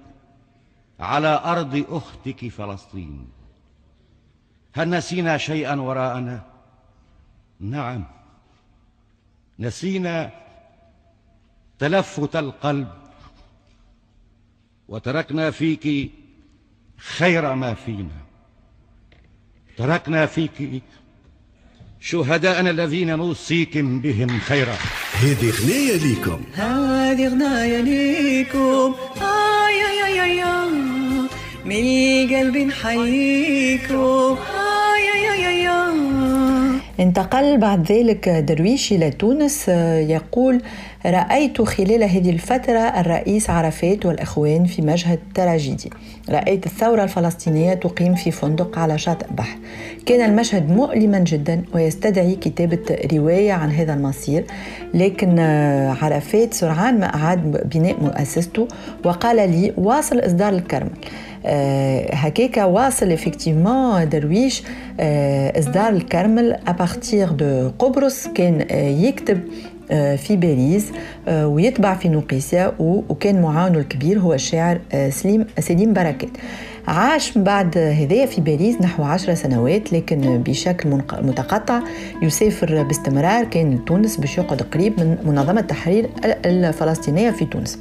على 1.00 1.40
أرض 1.44 1.84
أختك 1.88 2.48
فلسطين. 2.48 3.28
هل 4.74 4.90
نسينا 4.90 5.36
شيئا 5.36 5.74
وراءنا؟ 5.74 6.42
نعم. 7.60 8.04
نسينا 9.58 10.30
تلفت 11.82 12.36
القلب 12.36 12.88
وتركنا 14.88 15.50
فيك 15.50 16.10
خير 16.96 17.54
ما 17.54 17.74
فينا. 17.74 18.22
تركنا 19.76 20.26
فيك 20.26 20.82
شهداءنا 22.00 22.70
الذين 22.70 23.16
نوصيكم 23.16 24.00
بهم 24.00 24.40
خيرا. 24.40 24.76
هذه 25.12 25.50
غنية 25.50 25.96
ليكم. 25.96 26.44
هذه 26.54 27.28
غناية 27.28 27.80
ليكم. 27.80 28.94
آي 29.22 29.78
يا 29.78 30.08
يا 30.08 30.26
يا 30.26 30.66
من 31.64 31.84
قلبي 32.36 32.64
نحييكم 32.64 34.36
آي 34.46 34.51
انتقل 37.02 37.58
بعد 37.58 37.92
ذلك 37.92 38.28
درويش 38.28 38.92
إلى 38.92 39.10
تونس 39.10 39.68
آه، 39.68 39.98
يقول 39.98 40.62
رأيت 41.06 41.62
خلال 41.62 42.02
هذه 42.02 42.30
الفترة 42.30 42.78
الرئيس 42.78 43.50
عرفات 43.50 44.06
والإخوان 44.06 44.64
في 44.64 44.82
مشهد 44.82 45.18
تراجيدي. 45.34 45.90
رأيت 46.30 46.66
الثورة 46.66 47.02
الفلسطينية 47.02 47.74
تقيم 47.74 48.14
في 48.14 48.30
فندق 48.30 48.78
على 48.78 48.98
شاطئ 48.98 49.26
بحر 49.30 49.58
كان 50.06 50.30
المشهد 50.30 50.70
مؤلما 50.70 51.18
جدا 51.18 51.62
ويستدعي 51.74 52.34
كتابة 52.34 52.98
رواية 53.12 53.52
عن 53.52 53.70
هذا 53.70 53.94
المصير 53.94 54.44
لكن 54.94 55.38
آه، 55.38 55.96
عرفات 56.02 56.54
سرعان 56.54 57.00
ما 57.00 57.14
أعاد 57.14 57.68
بناء 57.74 58.02
مؤسسته 58.02 58.68
وقال 59.04 59.36
لي 59.36 59.72
واصل 59.76 60.18
إصدار 60.18 60.52
الكرمل 60.52 60.90
هكاكا 62.12 62.64
واصل 62.64 63.12
effectivement 63.12 64.08
درويش 64.08 64.62
اصدار 65.58 65.88
الكرمل 65.92 66.52
à 66.68 66.78
partir 66.78 67.32
de 67.32 67.70
قبرص 67.78 68.26
كان 68.28 68.66
يكتب 69.04 69.40
في 70.16 70.36
باريس 70.36 70.92
ويتبع 71.28 71.94
في 71.94 72.08
نيقوسيا 72.08 72.72
و- 72.78 73.02
وكان 73.08 73.42
معاونه 73.42 73.78
الكبير 73.78 74.18
هو 74.18 74.34
الشاعر 74.34 74.78
سليم 75.10 75.46
سليم 75.60 75.92
بركات 75.92 76.28
عاش 76.86 77.36
من 77.36 77.44
بعد 77.44 77.78
هذايا 77.78 78.26
في 78.26 78.40
باريس 78.40 78.80
نحو 78.80 79.02
عشر 79.02 79.34
سنوات 79.34 79.92
لكن 79.92 80.42
بشكل 80.46 80.88
متقطع 81.22 81.80
يسافر 82.22 82.82
باستمرار 82.82 83.44
كان 83.44 83.74
لتونس 83.74 84.16
باش 84.16 84.38
يقعد 84.38 84.62
قريب 84.62 85.00
من 85.00 85.16
منظمة 85.24 85.60
التحرير 85.60 86.10
الفلسطينية 86.46 87.30
في 87.30 87.44
تونس 87.44 87.78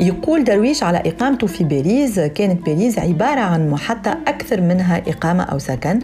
يقول 0.00 0.44
درويش 0.44 0.82
على 0.82 0.98
إقامته 1.06 1.46
في 1.46 1.64
باريس 1.64 2.20
كانت 2.20 2.66
باريس 2.66 2.98
عبارة 2.98 3.40
عن 3.40 3.70
محطة 3.70 4.18
أكثر 4.26 4.60
منها 4.60 5.02
إقامة 5.08 5.42
أو 5.42 5.58
سكن. 5.58 5.98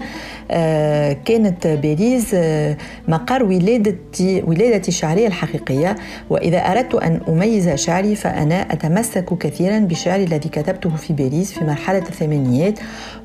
آه، 0.50 1.12
كانت 1.24 1.66
باريس 1.66 2.30
آه، 2.34 2.76
مقر 3.08 3.42
ولادتي 3.44 4.42
ولادتي 4.46 4.88
الشعرية 4.88 5.26
الحقيقية. 5.26 5.96
وإذا 6.30 6.58
أردت 6.58 6.94
أن 6.94 7.20
أميز 7.28 7.68
شعري 7.68 8.14
فأنا 8.16 8.60
أتمسك 8.72 9.38
كثيرا 9.38 9.78
بشعري 9.78 10.24
الذي 10.24 10.48
كتبته 10.48 10.90
في 10.90 11.12
باريس 11.12 11.52
في 11.52 11.64
مرحلة 11.64 11.98
الثمانينيات 11.98 12.78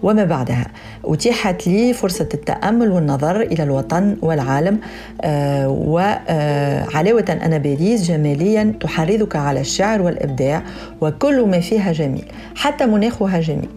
وما 0.04 0.26
بعدها. 0.26 0.68
أتيحت 1.06 1.68
لي 1.68 1.94
فرصة 1.94 2.30
التأمل 2.34 2.92
والنظر 2.92 3.42
إلى 3.42 3.64
الوطن 3.64 4.18
والعالم. 4.22 4.80
آه، 5.22 5.70
وعلاوة 5.70 7.40
أن 7.46 7.58
باريس 7.58 8.04
جماليا 8.08 8.74
تحرضك 8.80 9.36
على 9.36 9.60
الشعر 9.60 10.02
والإبداع 10.08 10.64
وكل 11.02 11.46
ما 11.46 11.60
فيها 11.60 11.92
جميل 11.92 12.26
حتى 12.56 12.86
مناخها 12.86 13.40
جميل. 13.40 13.70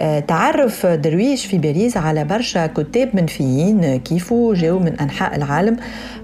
آه، 0.00 0.20
تعرف 0.20 0.86
درويش 0.86 1.46
في 1.46 1.58
باريس 1.58 1.96
على 1.96 2.24
برشا 2.24 2.66
كتاب 2.66 3.16
منفيين 3.16 3.96
كيفو 3.96 4.54
جاوا 4.54 4.80
من 4.80 5.00
أنحاء 5.00 5.36
العالم 5.36 5.76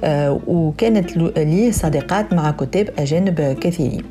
آه، 0.05 0.41
وكانت 0.47 1.17
ليه 1.17 1.71
صداقات 1.71 2.33
مع 2.33 2.51
كتاب 2.51 2.89
أجانب 2.99 3.57
كثيرين. 3.61 4.03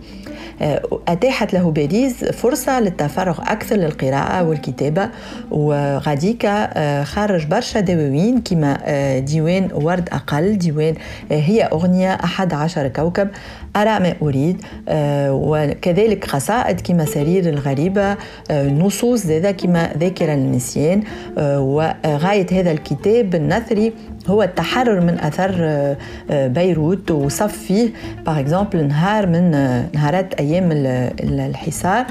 أتاحت 1.07 1.53
له 1.53 1.72
باريس 1.72 2.26
فرصة 2.26 2.80
للتفرغ 2.80 3.39
أكثر 3.41 3.76
للقراءة 3.76 4.43
والكتابة 4.43 5.10
وغاديكا 5.51 6.70
آه، 6.74 7.03
خرج 7.03 7.45
برشا 7.45 7.80
دواوين 7.80 8.41
كما 8.41 8.78
آه، 8.86 9.20
ديوان 9.20 9.70
ورد 9.74 10.10
أقل 10.12 10.57
ديوان 10.57 10.93
آه، 11.32 11.36
هي 11.36 11.64
أغنية 11.64 12.14
أحد 12.14 12.53
عشر 12.53 12.88
كوكب 12.88 13.28
أرى 13.76 13.99
ما 13.99 14.14
أريد 14.22 14.62
آه، 14.89 15.34
وكذلك 15.34 16.26
قصائد 16.26 16.82
كما 16.82 17.05
سرير 17.05 17.49
الغريبة 17.49 18.18
آه، 18.51 18.70
نصوص 18.70 19.26
ذا 19.26 19.51
كما 19.51 19.93
ذاكرة 19.97 20.34
للنسيان 20.34 21.03
آه، 21.38 21.60
وغاية 21.60 22.47
هذا 22.51 22.72
الكتاب 22.72 23.36
النثري 23.36 23.93
هو 24.30 24.43
التحرر 24.43 25.01
من 25.01 25.19
أثر 25.19 25.55
آه، 25.59 25.97
آه، 26.32 26.47
بيروت 26.47 27.11
وصف 27.11 27.57
فيه 27.57 27.89
par 28.25 28.39
exemple 28.39 28.88
نهار 28.88 29.27
من 29.27 29.53
آه، 29.55 29.86
نهارات 29.95 30.34
أيام 30.34 30.71
ال- 30.71 30.88
ال- 31.23 31.39
الحصار. 31.39 32.05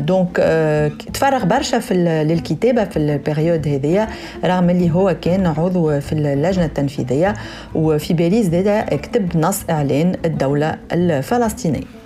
donc 0.00 0.36
تفرغ 1.14 1.44
برشا 1.44 1.78
في 1.78 1.94
للكتابة 2.28 2.84
في 2.84 2.96
ال 2.96 3.05
période 3.05 3.68
هذيا 3.68 4.08
رغم 4.44 4.70
اللي 4.70 4.90
هو 4.90 5.16
كان 5.22 5.46
عضو 5.46 6.00
في 6.00 6.12
اللجنة 6.12 6.64
التنفيذية. 6.64 7.34
وفي 7.74 8.14
باريس 8.14 8.46
زادا 8.46 8.80
كتب 8.96 9.36
نص 9.36 9.62
إعلان 9.70 10.12
الدولة 10.24 10.76
الفلسطينية. 10.92 11.99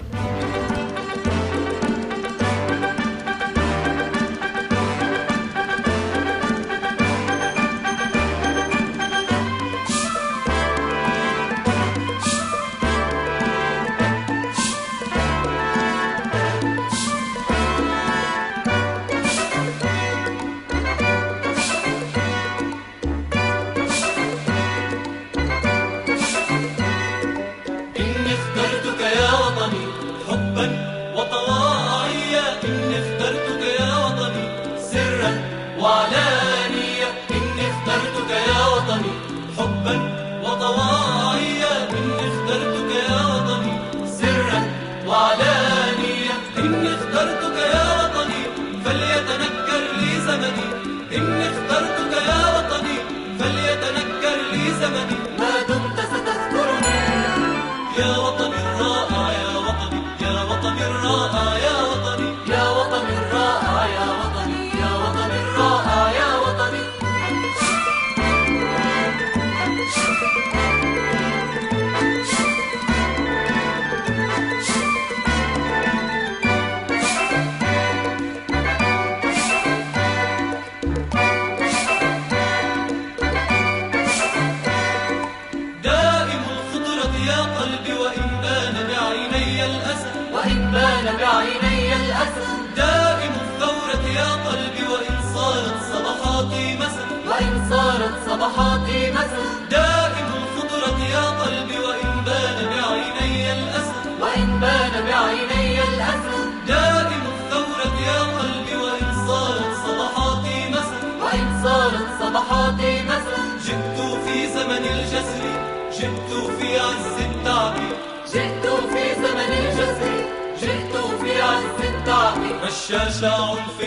رشاش 122.74 123.24
عنف 123.24 123.78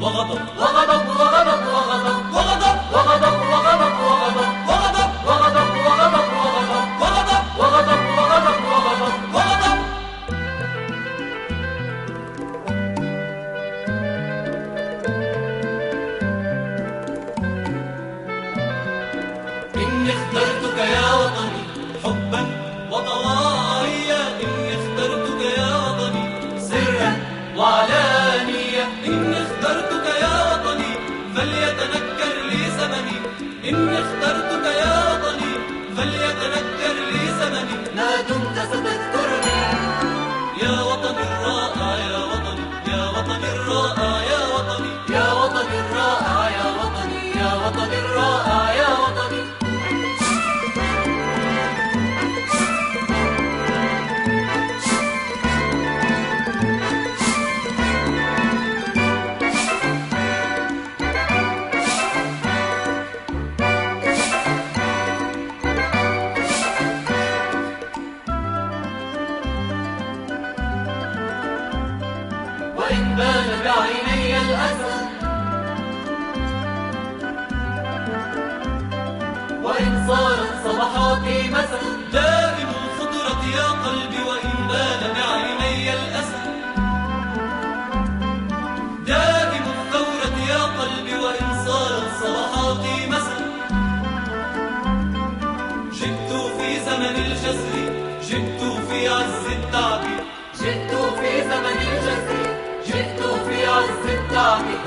وغضب 0.00 0.40
وغضب 0.58 1.08
وغضب 1.08 1.60
وغضب 1.74 2.34
وغضب 2.34 2.78
وغضب. 2.92 3.37
فليتنكر 36.48 36.96
لي 37.12 37.24
زمني. 37.40 37.76
ما 37.96 38.20
دمت 38.28 38.58
ستذكرني 38.70 39.58
يا 40.62 40.82
وطني 40.82 41.22
الرائع. 41.22 42.07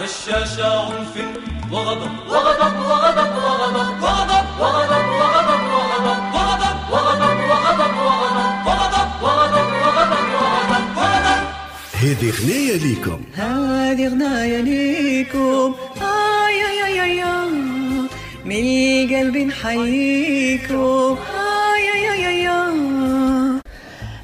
رشاش 0.01 0.59
عنف 0.59 1.15
وغضب 1.71 2.11
وغضب 2.29 2.73
وغضب 2.89 3.31
وغضب. 3.45 4.03
وغضب. 4.03 4.45
وغضب 4.61 5.05
وغضب 5.19 5.61
وغضب. 5.73 6.19
وغضب. 6.33 6.75
وغضب 6.91 7.39
وغضب 7.49 7.93
وغضب. 8.05 8.51
وغضب. 8.65 9.07
وغضب 9.23 9.67
وغضب 9.83 10.21
وغضب. 10.33 10.97
وغضب. 10.97 11.43
هذه 11.93 12.33
غنية 12.41 12.77
ليكم. 12.77 13.21
هذه 13.35 14.07
غناية 14.07 14.61
ليكم. 14.61 15.75
آي 16.01 16.59
يا 16.59 16.87
يا 16.87 17.05
يا 17.05 17.45
من 18.45 18.65
القلب 18.65 19.37
نحييكم 19.37 21.17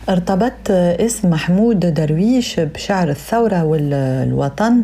ارتبط 0.10 0.72
اسم 0.72 1.30
محمود 1.30 1.80
درويش 1.80 2.60
بشعر 2.60 3.10
الثورة 3.10 3.64
والوطن. 3.64 4.84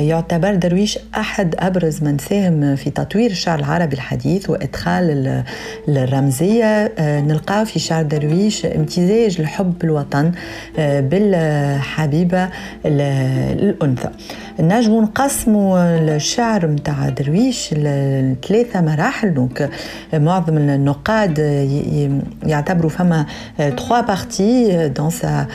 يعتبر 0.00 0.54
درويش 0.54 0.98
أحد 1.16 1.54
أبرز 1.58 2.02
من 2.02 2.18
ساهم 2.18 2.76
في 2.76 2.90
تطوير 2.90 3.30
الشعر 3.30 3.58
العربي 3.58 3.94
الحديث 3.94 4.50
وإدخال 4.50 5.44
الرمزية. 5.88 6.92
نلقاه 7.00 7.64
في 7.64 7.78
شعر 7.78 8.02
درويش 8.02 8.66
امتزاج 8.66 9.40
الحب 9.40 9.84
الوطن 9.84 10.32
بالحبيبة 10.78 12.48
الأنثى. 12.84 14.08
نجم 14.60 15.02
نقسموا 15.02 15.98
الشعر 16.16 16.66
متاع 16.66 17.08
درويش 17.08 17.74
لثلاثة 17.74 18.80
مراحل. 18.80 19.34
دونك 19.34 19.70
معظم 20.14 20.56
النقاد 20.56 21.38
يعتبروا 22.46 22.90
فما 22.90 23.26
parties 24.06 24.90
dans 24.98 25.10
sa 25.10 25.46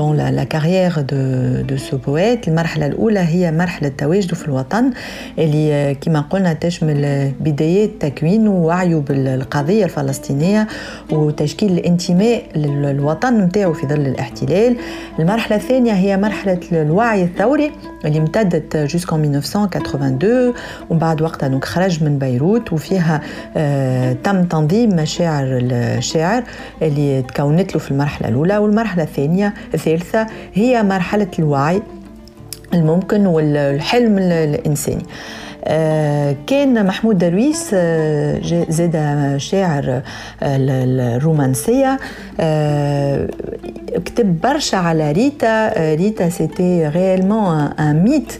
dans 0.00 0.12
la, 0.12 0.30
la 0.30 0.46
carrière 0.46 1.04
de, 1.04 1.62
de 1.62 1.76
ce 1.76 1.96
poète. 1.96 2.48
المرحلة 2.48 2.86
الأولى 2.86 3.20
هي 3.20 3.52
مرحلة 3.52 3.88
تواجده 3.88 4.34
في 4.34 4.48
الوطن 4.48 4.90
اللي 5.38 5.96
كما 6.00 6.20
قلنا 6.20 6.52
تشمل 6.52 7.32
بدايات 7.40 7.90
تكوينه 8.00 8.50
ووعيه 8.50 8.96
بالقضية 8.96 9.84
الفلسطينية 9.84 10.68
وتشكيل 11.12 11.72
الانتماء 11.72 12.42
للوطن 12.56 13.38
نتاعو 13.38 13.72
في 13.72 13.86
ظل 13.86 14.00
الاحتلال. 14.00 14.76
المرحلة 15.18 15.56
الثانية 15.56 15.92
هي 15.92 16.16
مرحلة 16.16 16.60
الوعي 16.72 17.27
الثوري 17.28 17.72
اللي 18.04 18.18
امتدت 18.18 18.76
جوسكون 18.76 19.24
1982 19.24 20.54
ومن 20.90 20.98
بعد 20.98 21.22
وقتها 21.22 21.48
دونك 21.48 21.64
خرج 21.64 22.04
من 22.04 22.18
بيروت 22.18 22.72
وفيها 22.72 23.20
آه 23.56 24.12
تم 24.12 24.44
تنظيم 24.44 24.88
مشاعر 24.96 25.46
الشاعر 25.62 26.42
اللي 26.82 27.22
تكونت 27.22 27.74
له 27.74 27.80
في 27.80 27.90
المرحلة 27.90 28.28
الأولى. 28.28 28.58
والمرحلة 28.58 29.02
الثانية 29.02 29.54
الثالثة 29.74 30.26
هي 30.54 30.82
مرحلة 30.82 31.28
الوعي 31.38 31.82
الممكن 32.74 33.26
والحلم 33.26 34.18
الإنساني. 34.18 35.02
كان 36.46 36.86
محمود 36.86 37.18
درويش 37.18 37.74
زادا 38.68 39.34
شاعر 39.36 40.02
الرومانسية. 40.42 41.98
كتب 44.04 44.40
برشا 44.40 44.76
على 44.78 45.12
ريتا. 45.12 45.72
ريتا 45.94 46.28
c'était 46.28 46.88
réellement 46.88 47.58
un 47.58 48.02
mythe 48.04 48.32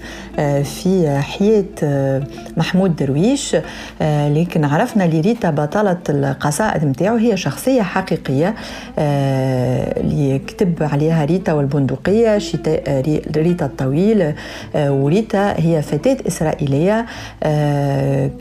في 0.62 1.20
حياة 1.20 2.22
محمود 2.56 2.96
درويش. 2.96 3.56
لكن 4.00 4.64
عرفنا 4.64 5.04
لريتا 5.04 5.50
بطلة 5.50 5.98
القصائد 6.08 6.84
متاعو 6.84 7.16
هي 7.16 7.36
شخصية 7.36 7.82
حقيقية 7.82 8.54
اللي 8.98 10.38
كتب 10.38 10.74
عليها 10.80 11.24
ريتا 11.24 11.52
والبندقية 11.52 12.38
شتاء 12.38 13.02
ريتا 13.36 13.66
الطويل 13.66 14.32
وريتا 14.74 15.60
هي 15.60 15.82
فتاة 15.82 16.16
إسرائيلية 16.26 17.06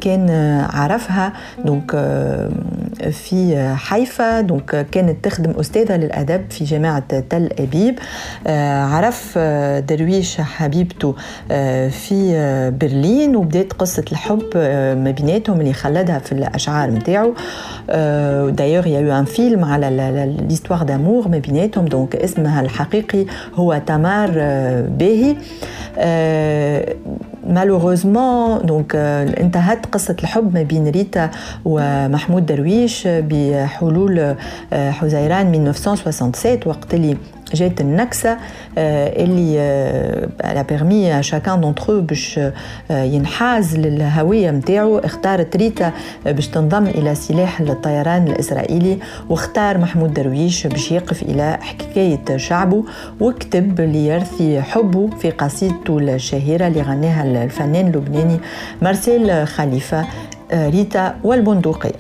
كان 0.02 0.30
عرفها 0.74 1.34
donc 1.66 1.91
في 3.12 3.74
حيفا. 3.78 4.41
donc 4.41 4.88
كانت 4.91 5.26
تخدم 5.26 5.52
أستاذة 5.60 5.98
للأدب 5.98 6.41
في 6.50 6.64
جامعة 6.64 7.20
تل 7.30 7.50
أبيب. 7.60 8.00
عرف 8.93 9.38
درويش 9.88 10.41
حبيبته 10.41 11.16
في 11.89 12.72
برلين 12.82 13.36
وبدات 13.36 13.74
قصة 13.74 14.04
الحب 14.12 14.50
ما 15.04 15.12
بيناتهم 15.12 15.62
اللي 15.62 15.74
خلدها 15.74 16.20
في 16.20 16.32
الأشعار 16.32 16.91
متاعو. 16.91 17.34
d'ailleurs 18.50 18.88
il 18.88 19.20
y 19.20 19.21
a 19.21 19.23
un 19.23 19.26
film 19.26 19.66
على 19.66 20.36
l'histoire 20.50 20.84
d'amour 20.84 21.28
ما 21.28 21.38
بيناتهم. 21.38 21.86
donc 21.86 22.16
اسمها 22.16 22.62
الحقيقي 22.62 23.26
هو 23.56 23.82
تمار 23.86 24.32
باهي. 24.82 25.36
malheureusement 27.48 28.66
donc 28.66 28.95
انتهت 29.39 29.86
قصة 29.86 30.16
الحب 30.24 30.54
ما 30.54 30.64
بين 30.64 30.88
ريتا 30.88 31.30
ومحمود 31.66 32.45
درويش 32.45 33.08
بحلول 33.08 34.36
حزيران 34.74 35.56
1967 35.56 36.60
وقت 36.66 36.93
اللي 36.93 37.18
جات 37.54 37.82
النكسة 37.82 38.38
اللي 38.78 39.56
a 40.43 40.62
permis 40.62 41.24
à 41.24 41.29
chacun 41.29 41.62
d'entre 41.62 41.89
eux 41.89 42.02
باش 42.02 42.39
ينحاز 42.89 43.78
للهوية 43.78 44.52
متاعو 44.52 44.98
اختارت 44.98 45.56
ريتا 45.58 45.91
باش 46.26 46.48
تنضم 46.48 46.86
إلى 46.88 47.16
سلاح 47.16 47.60
الطيران 47.60 48.28
الإسرائيلي 48.28 48.98
واختار 49.30 49.78
محمود 49.78 50.14
درويش 50.14 50.68
باش 50.68 50.91
يقف 50.91 51.24
إلى 51.24 51.58
حكاية 51.62 52.38
شعبه 52.38 52.84
وكتب 53.20 53.82
ليرثي 53.82 54.62
حبه 54.62 55.10
في 55.22 55.30
قصيدته 55.32 55.98
الشهيرة 55.98 56.68
اللي 56.68 56.82
غناها 56.82 57.43
الفنان 57.43 57.88
اللبناني 57.88 58.39
مارسيل 58.82 59.48
خليفة 59.48 60.06
ريتا 60.54 61.16
والبندقية 61.24 61.91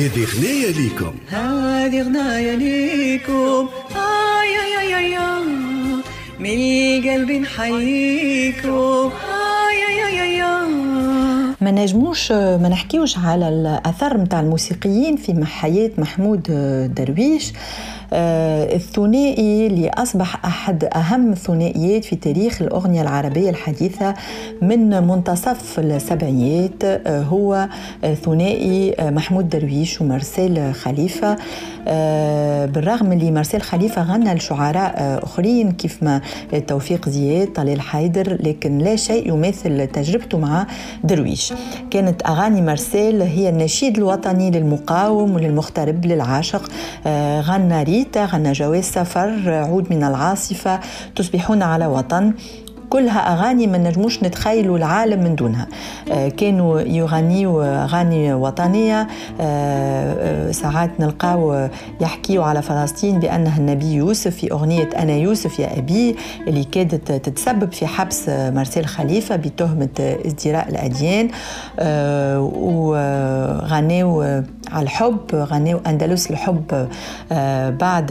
هذه 0.00 0.24
غناية 0.24 0.72
ليكم. 0.72 1.14
هذه 1.28 2.02
غناية 2.02 2.54
ليكم. 2.54 3.68
آي 3.96 4.52
آي 4.64 4.96
آي 4.96 5.18
آي 5.18 5.18
من 6.38 6.60
القلب 6.60 7.30
نحييكم 7.30 9.10
آي 9.68 9.78
آي 9.88 10.22
آي 10.22 10.42
آي 10.42 10.42
ما 11.60 11.70
نجموش 11.70 12.32
ما 12.32 12.68
نحكيوش 12.68 13.18
على 13.18 13.48
الأثر 13.48 14.16
نتاع 14.16 14.40
الموسيقيين 14.40 15.16
في 15.16 15.44
حياة 15.44 15.90
محمود 15.98 16.42
درويش. 16.96 17.52
الثنائي 18.12 19.66
اللي 19.66 19.88
أصبح 19.88 20.44
أحد 20.44 20.84
أهم 20.84 21.32
الثنائيات 21.32 22.04
في 22.04 22.16
تاريخ 22.16 22.62
الأغنية 22.62 23.02
العربية 23.02 23.50
الحديثة 23.50 24.14
من 24.62 25.06
منتصف 25.06 25.78
السبعينيات 25.78 26.84
آه، 26.84 27.22
هو 27.22 27.68
ثنائي 28.24 28.94
محمود 29.00 29.48
درويش 29.48 30.00
ومارسيل 30.00 30.74
خليفة. 30.74 31.36
آه، 31.88 32.66
بالرغم 32.66 33.12
اللي 33.12 33.30
مارسيل 33.30 33.62
خليفة 33.62 34.02
غنى 34.02 34.34
لشعراء 34.34 35.20
آخرين 35.24 35.72
كيف 35.72 36.02
ما 36.02 36.20
توفيق 36.66 37.08
زياد 37.08 37.52
طليل 37.52 37.80
حيدر 37.80 38.38
لكن 38.42 38.78
لا 38.78 38.96
شيء 38.96 39.28
يماثل 39.28 39.86
تجربته 39.86 40.38
مع 40.38 40.66
درويش. 41.04 41.52
كانت 41.90 42.22
أغاني 42.26 42.62
مارسيل 42.62 43.22
هي 43.22 43.48
النشيد 43.48 43.96
الوطني 43.96 44.50
للمقاوم 44.50 45.34
وللمغترب 45.34 46.06
للعاشق 46.06 46.70
غنى 47.40 47.82
ريت 47.82 47.99
البيت 48.00 48.18
غنى 48.18 48.52
جواز 48.52 48.84
سفر 48.84 49.50
عود 49.50 49.92
من 49.92 50.04
العاصفة 50.04 50.80
تصبحون 51.16 51.62
على 51.62 51.86
وطن. 51.86 52.32
كلها 52.90 53.32
أغاني 53.32 53.66
ما 53.66 53.78
نجموش 53.78 54.22
نتخيلوا 54.22 54.78
العالم 54.78 55.24
من 55.24 55.34
دونها. 55.34 55.66
آه، 56.12 56.28
كانوا 56.28 56.80
يغنيوا 56.80 57.84
أغاني 57.84 58.34
وطنية. 58.34 59.00
آه، 59.00 59.08
آه، 59.40 60.50
ساعات 60.52 60.90
نلقاو 61.00 61.68
يحكيوا 62.00 62.44
على 62.44 62.62
فلسطين 62.62 63.20
بأنها 63.20 63.58
النبي 63.58 63.92
يوسف 63.94 64.36
في 64.36 64.52
أغنية 64.52 64.88
أنا 64.98 65.12
يوسف 65.12 65.58
يا 65.58 65.78
أبي 65.78 66.16
اللي 66.48 66.64
كادت 66.64 67.12
تتسبب 67.12 67.72
في 67.72 67.86
حبس 67.86 68.28
مارسيل 68.28 68.86
خليفة 68.86 69.36
بتهمة 69.36 70.16
ازدراء 70.26 70.68
الأديان. 70.68 71.28
وغنيوا 72.64 74.42
على 74.72 74.82
الحب 74.82 75.20
غنيوا 75.34 75.80
أندلس 75.86 76.30
الحب 76.30 76.88
بعد 77.80 78.06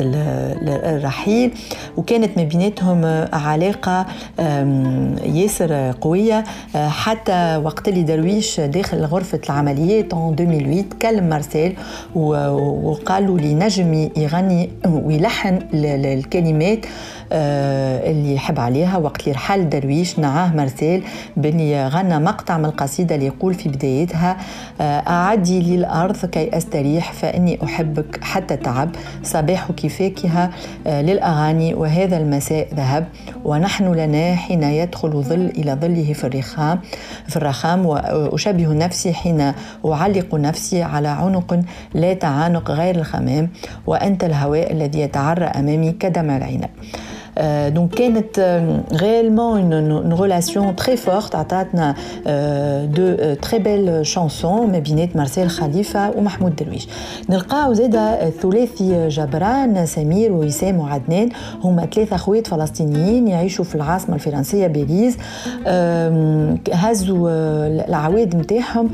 الرحيل. 0.86 1.52
وكانت 1.98 2.38
ما 2.38 2.44
بيناتهم 2.44 3.28
علاقة 3.34 4.06
ياسر 5.26 5.94
قوية. 6.02 6.44
حتى 6.76 7.62
وقت 7.64 7.88
اللي 7.88 8.04
درويش 8.04 8.60
داخل 8.60 9.06
غرفة 9.06 9.42
العمليات 9.46 10.14
2008 10.14 10.84
كلم 11.02 11.30
مارسيل 11.30 11.76
وقالوا 12.16 13.40
لي 13.40 13.54
نجم 13.54 14.10
يغني 14.18 14.70
ويلحن 14.86 15.60
الكلمات 15.74 16.86
آه، 16.86 16.90
اللي 17.32 18.36
يحب 18.36 18.60
عليها 18.60 18.98
وقت 18.98 19.22
اللي 19.22 19.32
رحل 19.32 19.70
درويش 19.70 20.20
نعاه 20.20 20.56
مارسيل 20.56 21.04
بني 21.38 21.88
غنى 21.88 22.20
مقطع 22.20 22.58
من 22.58 22.66
القصيدة 22.66 23.16
اللي 23.16 23.26
يقول 23.26 23.54
في 23.54 23.70
بدايتها 23.70 24.38
آه، 24.82 24.84
أعدي 25.08 25.60
لي 25.60 25.76
الأرض 25.76 26.26
كي 26.26 26.58
أستريح 26.58 27.14
فإني 27.14 27.64
أحبك 27.64 28.24
حتى 28.24 28.56
تعب 28.58 28.90
صباحك 29.24 29.88
فاكهة 29.88 30.50
آه، 30.88 31.02
للأغاني 31.02 31.74
وهذا 31.74 32.18
المساء 32.18 32.68
ذهب 32.74 33.08
ونحن 33.46 33.94
لنا 33.94 34.36
حين 34.36 34.64
يدخل 34.64 35.10
ظل 35.12 35.46
إلى 35.58 35.74
ظله 35.74 36.14
في 36.14 36.24
الرخام 36.24 36.80
في 37.28 37.36
الرخام 37.36 37.86
وأشبه 37.86 38.74
نفسي 38.74 39.14
حين 39.14 39.54
أعلق 39.86 40.36
نفسي 40.36 40.84
على 40.84 41.08
عنق 41.08 41.62
لا 41.94 42.14
تعانق 42.14 42.72
غير 42.72 42.96
الخمام 42.96 43.50
وأنت 43.88 44.24
الهواء 44.24 44.72
الذي 44.72 45.00
يتعرى 45.00 45.46
أمامي 45.46 45.92
كدمع 45.92 46.38
العنب. 46.38 46.70
donc 47.70 47.96
كانت 47.96 48.40
réellement 48.92 49.58
une, 49.58 50.14
relation 50.14 50.74
très 50.74 50.98
forte. 50.98 51.36
عطاتنا 51.36 51.96
de 52.86 53.34
très 53.34 53.60
belles 53.60 54.06
chansons 54.06 54.72
ما 54.72 54.80
بينات 54.80 55.16
مارسيل 55.16 55.50
خليفه 55.50 56.18
ومحمود 56.18 56.56
درويش 56.56 56.88
نلقاو 57.30 57.74
زادا 57.74 58.28
الثلاثي 58.28 59.08
جبران 59.08 59.86
سمير 59.86 60.32
ووسام 60.32 60.80
وعدنان 60.80 61.30
هما 61.64 61.86
ثلاثة 61.86 62.16
اخوات 62.16 62.48
فلسطينيين 62.48 63.28
يعيشوا 63.28 63.66
في 63.66 63.76
العاصمه 63.76 64.16
الفرنسيه 64.16 64.68
باريس 64.68 65.18
هزوا 66.74 67.30
العواد 67.88 68.36
نتاعهم 68.36 68.90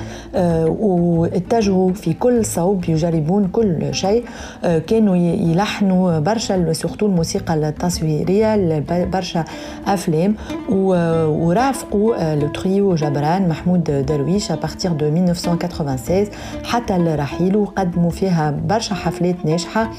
واتجهوا 0.80 1.94
في 1.94 2.14
كل 2.14 2.46
صوب 2.46 2.90
يجربون 2.90 3.48
كل 3.48 3.94
شيء 3.94 4.24
كانوا 4.64 5.16
يلحنوا 5.16 6.20
برشا 6.20 6.74
surtout 6.74 7.06
الموسيقى 7.06 7.54
التصويريه 7.54 8.35
التصويريه 8.44 9.06
برشا 9.06 9.46
أفلام 9.88 10.36
ورافقوا 10.70 12.36
le 12.36 12.48
trio 12.48 12.96
جبران 12.96 13.50
محمود 13.50 13.84
درويش 13.84 14.52
à 14.52 14.58
partir 14.58 14.94
de 14.94 15.06
1996 15.08 16.28
حتى 16.64 16.96
الرحيل 16.96 17.56
وقدموا 17.56 18.10
فيها 18.10 18.52
برشا 18.52 18.96
حفلات 18.96 19.36
ناجحة. 19.46 19.92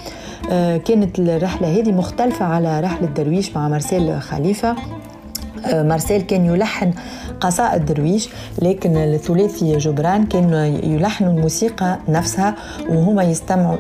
كانت 0.85 1.19
الرحلة 1.19 1.81
هذه 1.81 1.93
مختلفة 1.93 2.45
على 2.45 2.81
رحلة 2.81 3.07
درويش 3.07 3.57
مع 3.57 3.69
مارسيل 3.69 4.21
خليفة. 4.21 4.77
مارسيل 5.73 6.23
كان 6.23 6.45
يلحن 6.45 6.93
قصائد 7.41 7.85
درويش 7.85 8.29
لكن 8.63 8.97
الثلاثي 8.97 9.77
جبران 9.77 10.27
كانوا 10.27 10.65
يلحنوا 10.65 11.33
الموسيقى 11.33 11.99
نفسها 12.09 12.55
وهما 12.89 13.23
يستمعوا 13.23 13.77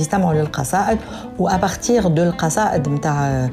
يستمعوا 0.00 0.34
للقصائد. 0.34 0.98
و 1.38 1.47
à 1.47 1.56
partir 1.56 2.08
de 2.08 2.22
القصائد 2.22 2.88
نتاع 2.88 3.48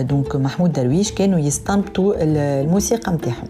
donc 0.00 0.36
محمود 0.36 0.72
درويش 0.72 1.12
كانوا 1.12 1.38
يستنبطوا 1.38 2.14
الموسيقى 2.18 3.12
نتاعهم 3.12 3.48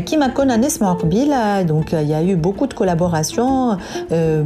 كيما 0.00 0.28
كنا 0.28 0.56
نسمع 0.56 0.92
قبيلة 0.92 1.62
donc 1.62 1.92
il 1.92 2.18
y 2.18 2.36
a 2.36 2.39
eu 2.39 2.44
beaucoup 2.44 2.64
de 2.64 2.76
collaborations 2.76 3.78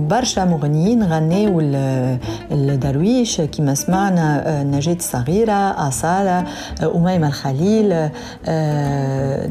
برشا 0.08 0.44
مغنيين 0.44 1.02
غناو 1.02 1.60
الدرويش 2.50 3.40
كيما 3.40 3.74
سمعنا 3.74 4.62
نجاة 4.62 4.94
الصغيرة 4.94 5.88
آصالة 5.88 6.44
أميمة 6.82 7.28
الخليل 7.28 8.08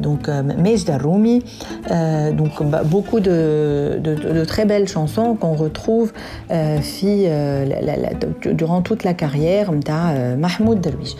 donc 0.02 0.30
ماجدة 0.58 0.98
الرومي. 0.98 1.44
Euh, 1.92 2.32
donc 2.32 2.64
bah, 2.64 2.84
beaucoup 2.84 3.20
de, 3.20 4.00
très 4.48 4.66
belles 4.66 4.88
chansons 4.88 5.36
qu'on 5.36 5.54
retrouve 5.54 6.14
euh, 6.52 6.80
euh, 7.04 8.14
durant 8.52 8.82
toute 8.82 9.04
la 9.04 9.14
carrière 9.14 9.72
de 9.72 10.36
Mahmoud 10.36 10.82
Darwish. 10.82 11.16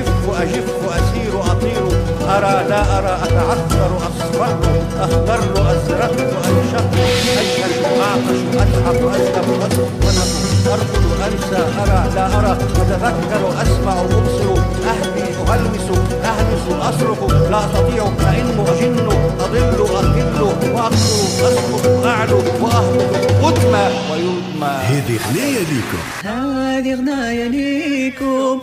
أخف 0.00 0.42
أجف 0.42 0.68
أسير 0.98 1.40
أطير 1.52 1.84
أرى 2.28 2.68
لا 2.68 2.98
أرى 2.98 3.18
أتعثر 3.24 3.90
أصفر 3.96 4.58
أخضر 5.00 5.40
أزرق 5.72 6.16
أنشق 6.48 6.90
أجهل 7.38 7.72
أعطش 8.00 8.40
أتعب 8.54 9.00
أذهب 9.14 9.48
أسفنط 9.60 10.48
أرقد 10.68 11.04
أنسى 11.26 11.62
أرى 11.82 12.14
لا 12.14 12.38
أرى. 12.38 12.52
أتذكر 12.52 13.62
أسمع 13.62 14.00
أبصر 14.00 14.48
أهدي 14.90 15.26
أهلمس 15.48 15.88
أهمس 16.24 16.64
أصرخ. 16.82 17.32
لا 17.50 17.58
أستطيع. 17.64 18.04
أئن 18.04 18.64
أجن 18.68 19.08
أضل 19.40 19.86
أقل 19.94 20.42
وأقصر. 20.74 21.48
أسقط 21.48 22.06
أعلو 22.06 22.38
وأهبط. 22.60 23.12
أدمى 23.44 23.86
ويدمى. 24.12 24.72
هذه 24.88 25.18
غنية 25.30 25.58
ليكم. 25.58 26.02
هذه 26.24 26.94
غناية 26.94 27.48
ليكم. 27.48 28.60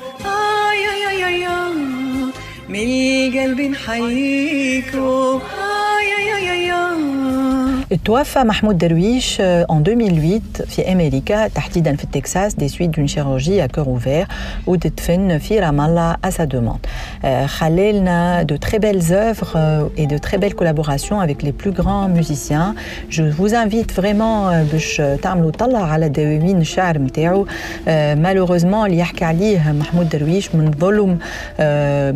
من 2.76 2.90
قلب 3.40 3.62
نحييكم 3.62 5.42
توفى 8.05 8.39
محمود 8.39 8.79
درويش 8.79 9.37
en 9.71 9.75
2008 9.75 10.41
في 10.69 10.93
امريكا 10.93 11.49
تحديدا 11.49 11.97
في 11.97 12.05
التكساس 12.05 12.55
دي 12.55 12.69
suites 12.69 12.91
d'une 12.91 13.09
chirurgie 13.09 13.61
à 13.61 13.69
cœur 13.69 13.89
ouvert 13.89 14.29
وتدفن 14.67 15.39
في 15.39 15.59
رام 15.61 15.81
الله 15.81 16.17
à 16.27 16.31
sa 16.31 16.47
demande. 16.47 16.87
خلى 17.47 17.93
لنا 17.93 18.47
de 18.53 18.57
très 18.67 18.79
belles 18.79 19.13
œuvres 19.13 19.57
et 19.97 20.07
de 20.07 20.19
très 20.19 20.39
belles 20.39 20.55
collaborations 20.55 21.21
avec 21.21 21.43
les 21.43 21.53
plus 21.53 21.73
grands 21.73 22.09
musiciens. 22.09 22.75
Je 23.11 23.23
vous 23.23 23.55
invite 23.55 23.93
vraiment 24.01 24.53
باش 24.73 25.03
تعملوا 25.23 25.51
طلع 25.51 25.93
على 25.93 26.09
دواوين 26.09 26.61
الشعر 26.61 26.99
نتاعو 26.99 27.47
malheureusement 28.23 28.85
اللي 28.85 28.99
يحكي 28.99 29.25
عليه 29.25 29.73
محمود 29.73 30.09
درويش 30.09 30.55
من 30.55 30.71
ظلم 30.81 31.19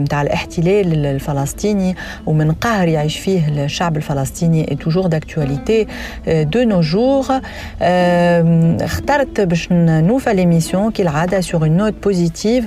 نتاع 0.03 0.23
الاحتلال 0.23 1.07
الفلسطيني 1.07 1.97
ومن 2.27 2.53
قهر 2.53 2.89
يعيش 2.89 3.19
فيه 3.19 3.49
الشعب 3.65 3.97
الفلسطيني 3.97 4.67
est 4.67 4.85
toujours 4.89 5.09
d'actualité 5.09 5.78
de 6.27 6.65
nos 6.65 6.83
jours. 6.83 7.33
اخترت 8.85 9.41
باش 9.41 9.69
نوفى 9.73 10.31
l'émission 10.31 10.93
كالعادة 10.93 11.41
sur 11.41 11.65
une 11.65 11.77
note 11.77 12.09
positive 12.09 12.65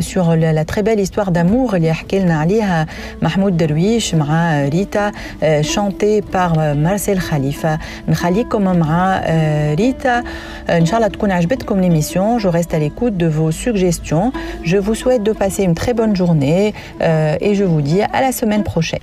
sur 0.00 0.36
la 0.36 0.64
très 0.64 0.82
belle 0.82 1.00
histoire 1.00 1.30
d'amour 1.30 1.74
اللي 1.74 1.92
حكي 1.92 2.18
لنا 2.18 2.38
عليها 2.38 2.86
محمود 3.22 3.56
درويش 3.56 4.14
مع 4.14 4.62
ريتا 4.68 5.12
chantée 5.62 6.22
par 6.34 6.58
مارسيل 6.58 7.20
خليفة 7.20 7.78
نخليكم 8.08 8.62
مع 8.62 9.20
ريتا 9.74 10.22
ان 10.70 10.86
شاء 10.86 10.96
الله 10.96 11.08
تكون 11.08 11.30
عجبتكم 11.30 11.82
l'émission 11.82 12.38
je 12.38 12.48
reste 12.48 12.74
à 12.74 12.78
l'écoute 12.78 13.16
de 13.16 13.26
vos 13.26 13.50
suggestions 13.50 14.32
je 14.64 14.76
vous 14.76 14.94
souhaite 14.94 15.22
de 15.22 15.32
passer 15.32 15.62
une 15.62 15.74
très 15.74 15.94
bonne 15.94 16.16
journée 16.16 16.74
et 17.46 17.54
je 17.54 17.64
vous 17.64 17.82
dis 17.82 18.02
à 18.02 18.20
la 18.20 18.32
semaine 18.32 18.62
prochaine 18.62 19.00